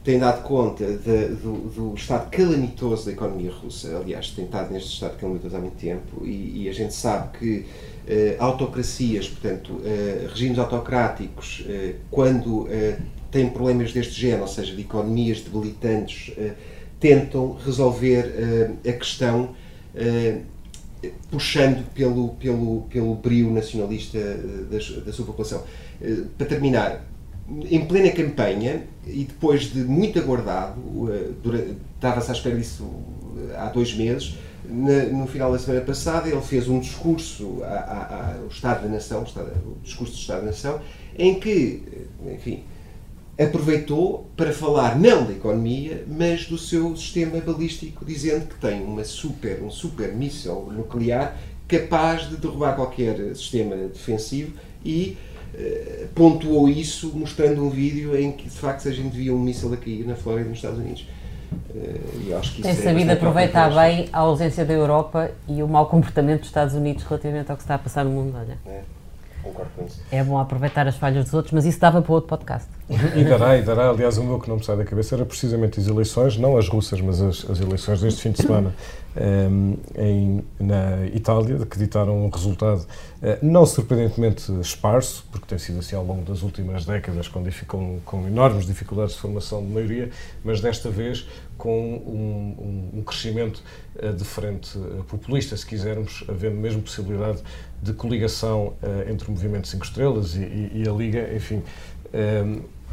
tem 0.04 0.18
dado 0.18 0.42
conta 0.42 0.84
de, 0.86 1.28
do, 1.28 1.68
do, 1.70 1.94
estado 1.94 2.30
calamitoso 2.30 3.06
da 3.06 3.12
economia 3.12 3.50
russa. 3.50 3.96
Aliás, 3.96 4.30
tem 4.30 4.44
estado 4.44 4.72
neste 4.72 4.92
estado 4.92 5.18
calamitoso 5.18 5.56
há 5.56 5.58
muito 5.58 5.76
tempo. 5.76 6.24
E, 6.24 6.62
e 6.64 6.68
a 6.68 6.72
gente 6.72 6.94
sabe 6.94 7.38
que 7.38 7.66
autocracias, 8.38 9.28
portanto, 9.28 9.80
regimes 10.28 10.58
autocráticos, 10.58 11.64
quando 12.10 12.68
têm 13.30 13.48
problemas 13.48 13.92
deste 13.92 14.20
género, 14.20 14.42
ou 14.42 14.48
seja, 14.48 14.74
de 14.74 14.82
economias 14.82 15.40
debilitantes, 15.40 16.32
tentam 16.98 17.56
resolver 17.64 18.32
a 18.86 18.92
questão 18.92 19.54
puxando 21.30 21.84
pelo, 21.94 22.30
pelo, 22.30 22.82
pelo 22.90 23.14
brio 23.14 23.50
nacionalista 23.50 24.18
da, 24.18 24.78
da 25.04 25.12
sua 25.12 25.24
população. 25.24 25.62
Para 26.36 26.46
terminar, 26.46 27.04
em 27.70 27.84
plena 27.84 28.10
campanha 28.10 28.84
e 29.06 29.24
depois 29.24 29.72
de 29.72 29.80
muito 29.80 30.18
aguardado, 30.18 30.80
eh, 31.12 31.74
estava-se 31.96 32.30
à 32.30 32.34
espera 32.34 32.56
disso 32.56 32.88
eh, 33.50 33.56
há 33.56 33.66
dois 33.66 33.94
meses, 33.94 34.38
no 34.68 35.26
final 35.26 35.50
da 35.50 35.58
semana 35.58 35.84
passada 35.84 36.28
ele 36.28 36.40
fez 36.42 36.68
um 36.68 36.78
discurso 36.78 37.60
ao 37.64 38.46
Estado 38.46 38.82
da 38.82 38.88
Nação, 38.88 39.22
o 39.22 39.82
discurso 39.82 40.12
do 40.12 40.18
Estado 40.18 40.40
da 40.40 40.46
Nação, 40.46 40.80
em 41.18 41.40
que, 41.40 41.82
eh, 41.92 42.34
enfim, 42.34 42.62
aproveitou 43.40 44.28
para 44.36 44.52
falar 44.52 44.98
não 44.98 45.24
da 45.24 45.32
economia, 45.32 46.04
mas 46.06 46.46
do 46.46 46.58
seu 46.58 46.94
sistema 46.96 47.40
balístico, 47.40 48.04
dizendo 48.04 48.46
que 48.46 48.54
tem 48.56 48.82
uma 48.82 49.02
super, 49.04 49.62
um 49.62 49.70
super 49.70 50.12
míssil 50.12 50.68
nuclear 50.70 51.36
capaz 51.66 52.28
de 52.28 52.36
derrubar 52.36 52.74
qualquer 52.74 53.16
sistema 53.34 53.76
defensivo 53.76 54.52
e 54.84 55.16
eh, 55.54 56.06
pontuou 56.14 56.68
isso 56.68 57.12
mostrando 57.14 57.64
um 57.64 57.70
vídeo 57.70 58.18
em 58.18 58.32
que 58.32 58.44
de 58.44 58.56
facto 58.56 58.88
a 58.88 58.92
gente 58.92 59.16
via 59.16 59.32
um 59.32 59.38
míssil 59.38 59.72
a 59.72 59.76
cair 59.76 60.06
na 60.06 60.16
Flórida 60.16 60.48
nos 60.48 60.58
Estados 60.58 60.78
Unidos. 60.78 61.06
Uh, 61.70 62.62
Tem 62.62 62.70
é 62.70 62.74
sabido 62.74 63.10
aproveitar 63.10 63.74
bem 63.74 64.08
a 64.12 64.20
ausência 64.20 64.64
da 64.64 64.72
Europa 64.72 65.32
e 65.48 65.62
o 65.62 65.68
mau 65.68 65.86
comportamento 65.86 66.40
dos 66.40 66.48
Estados 66.48 66.74
Unidos 66.74 67.02
relativamente 67.02 67.50
ao 67.50 67.56
que 67.56 67.62
está 67.62 67.74
a 67.74 67.78
passar 67.78 68.04
no 68.04 68.10
mundo. 68.10 68.36
Olha. 68.36 68.56
É, 68.66 68.82
concordo 69.42 69.70
com 69.76 69.84
isso. 69.84 70.00
É 70.12 70.22
bom 70.22 70.38
aproveitar 70.38 70.86
as 70.86 70.96
falhas 70.96 71.24
dos 71.24 71.34
outros, 71.34 71.52
mas 71.52 71.64
isso 71.64 71.80
dava 71.80 72.02
para 72.02 72.12
outro 72.12 72.28
podcast. 72.28 72.68
E 73.16 73.22
dará, 73.22 73.56
e 73.56 73.62
dará. 73.62 73.90
Aliás, 73.90 74.18
o 74.18 74.24
meu 74.24 74.40
que 74.40 74.48
não 74.48 74.56
me 74.56 74.64
sai 74.64 74.76
da 74.76 74.84
cabeça 74.84 75.14
era 75.14 75.24
precisamente 75.24 75.78
as 75.78 75.86
eleições, 75.86 76.36
não 76.36 76.56
as 76.56 76.68
russas, 76.68 77.00
mas 77.00 77.20
as, 77.20 77.48
as 77.48 77.60
eleições 77.60 78.00
deste 78.00 78.20
fim 78.20 78.32
de 78.32 78.42
semana 78.42 78.74
um, 79.16 79.76
em, 79.96 80.44
na 80.58 81.06
Itália, 81.06 81.64
que 81.66 81.78
ditaram 81.78 82.24
um 82.24 82.28
resultado 82.28 82.80
uh, 82.80 83.38
não 83.42 83.64
surpreendentemente 83.64 84.52
esparso, 84.60 85.24
porque 85.30 85.46
tem 85.46 85.58
sido 85.58 85.78
assim 85.78 85.94
ao 85.94 86.04
longo 86.04 86.22
das 86.22 86.42
últimas 86.42 86.84
décadas, 86.84 87.28
com, 87.28 87.44
com, 87.66 88.00
com 88.04 88.26
enormes 88.26 88.66
dificuldades 88.66 89.14
de 89.14 89.20
formação 89.20 89.62
de 89.62 89.68
maioria, 89.68 90.10
mas 90.44 90.60
desta 90.60 90.90
vez 90.90 91.28
com 91.56 91.78
um, 91.78 92.90
um, 92.94 92.98
um 92.98 93.02
crescimento 93.02 93.62
uh, 94.02 94.12
de 94.12 94.24
frente 94.24 94.76
uh, 94.76 95.04
populista, 95.08 95.56
se 95.56 95.64
quisermos, 95.64 96.24
havendo 96.28 96.56
mesmo 96.56 96.82
possibilidade 96.82 97.38
de 97.82 97.94
coligação 97.94 98.74
entre 99.08 99.26
o 99.28 99.30
Movimento 99.30 99.66
5 99.66 99.84
Estrelas 99.86 100.34
e, 100.34 100.40
e, 100.40 100.82
e 100.84 100.88
a 100.88 100.92
Liga, 100.92 101.34
enfim 101.34 101.62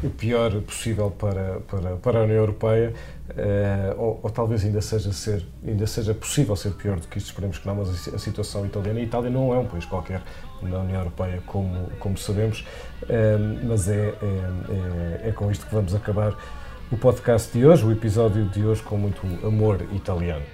o 0.02 0.10
pior 0.10 0.52
possível 0.62 1.10
para, 1.10 1.60
para, 1.60 1.96
para 1.96 2.18
a 2.20 2.22
União 2.22 2.36
Europeia, 2.36 2.92
uh, 3.30 4.00
ou, 4.00 4.20
ou, 4.22 4.30
talvez 4.30 4.64
ainda 4.64 4.80
seja, 4.80 5.12
ser, 5.12 5.44
ainda 5.66 5.86
seja 5.86 6.14
possível 6.14 6.54
ser 6.54 6.70
pior 6.72 7.00
do 7.00 7.08
que 7.08 7.18
isto, 7.18 7.28
esperemos 7.28 7.58
que 7.58 7.66
não, 7.66 7.74
mas 7.74 8.14
a, 8.14 8.18
situação 8.18 8.64
italiana, 8.64 9.00
a 9.00 9.02
Itália 9.02 9.30
não 9.30 9.52
é 9.52 9.58
um 9.58 9.66
país 9.66 9.84
qualquer 9.84 10.22
na 10.62 10.78
União 10.78 10.98
Europeia, 10.98 11.42
como, 11.46 11.90
como 11.98 12.16
sabemos, 12.16 12.64
uh, 13.02 13.66
mas 13.66 13.88
é, 13.88 13.94
é, 13.94 15.24
é, 15.24 15.28
é 15.28 15.32
com 15.32 15.50
isto 15.50 15.66
que 15.66 15.74
vamos 15.74 15.94
acabar 15.94 16.36
o 16.90 16.96
podcast 16.96 17.52
de 17.52 17.66
hoje, 17.66 17.84
o 17.84 17.92
episódio 17.92 18.44
de 18.46 18.64
hoje 18.64 18.82
com 18.82 18.96
muito 18.96 19.20
amor 19.44 19.82
italiano. 19.92 20.44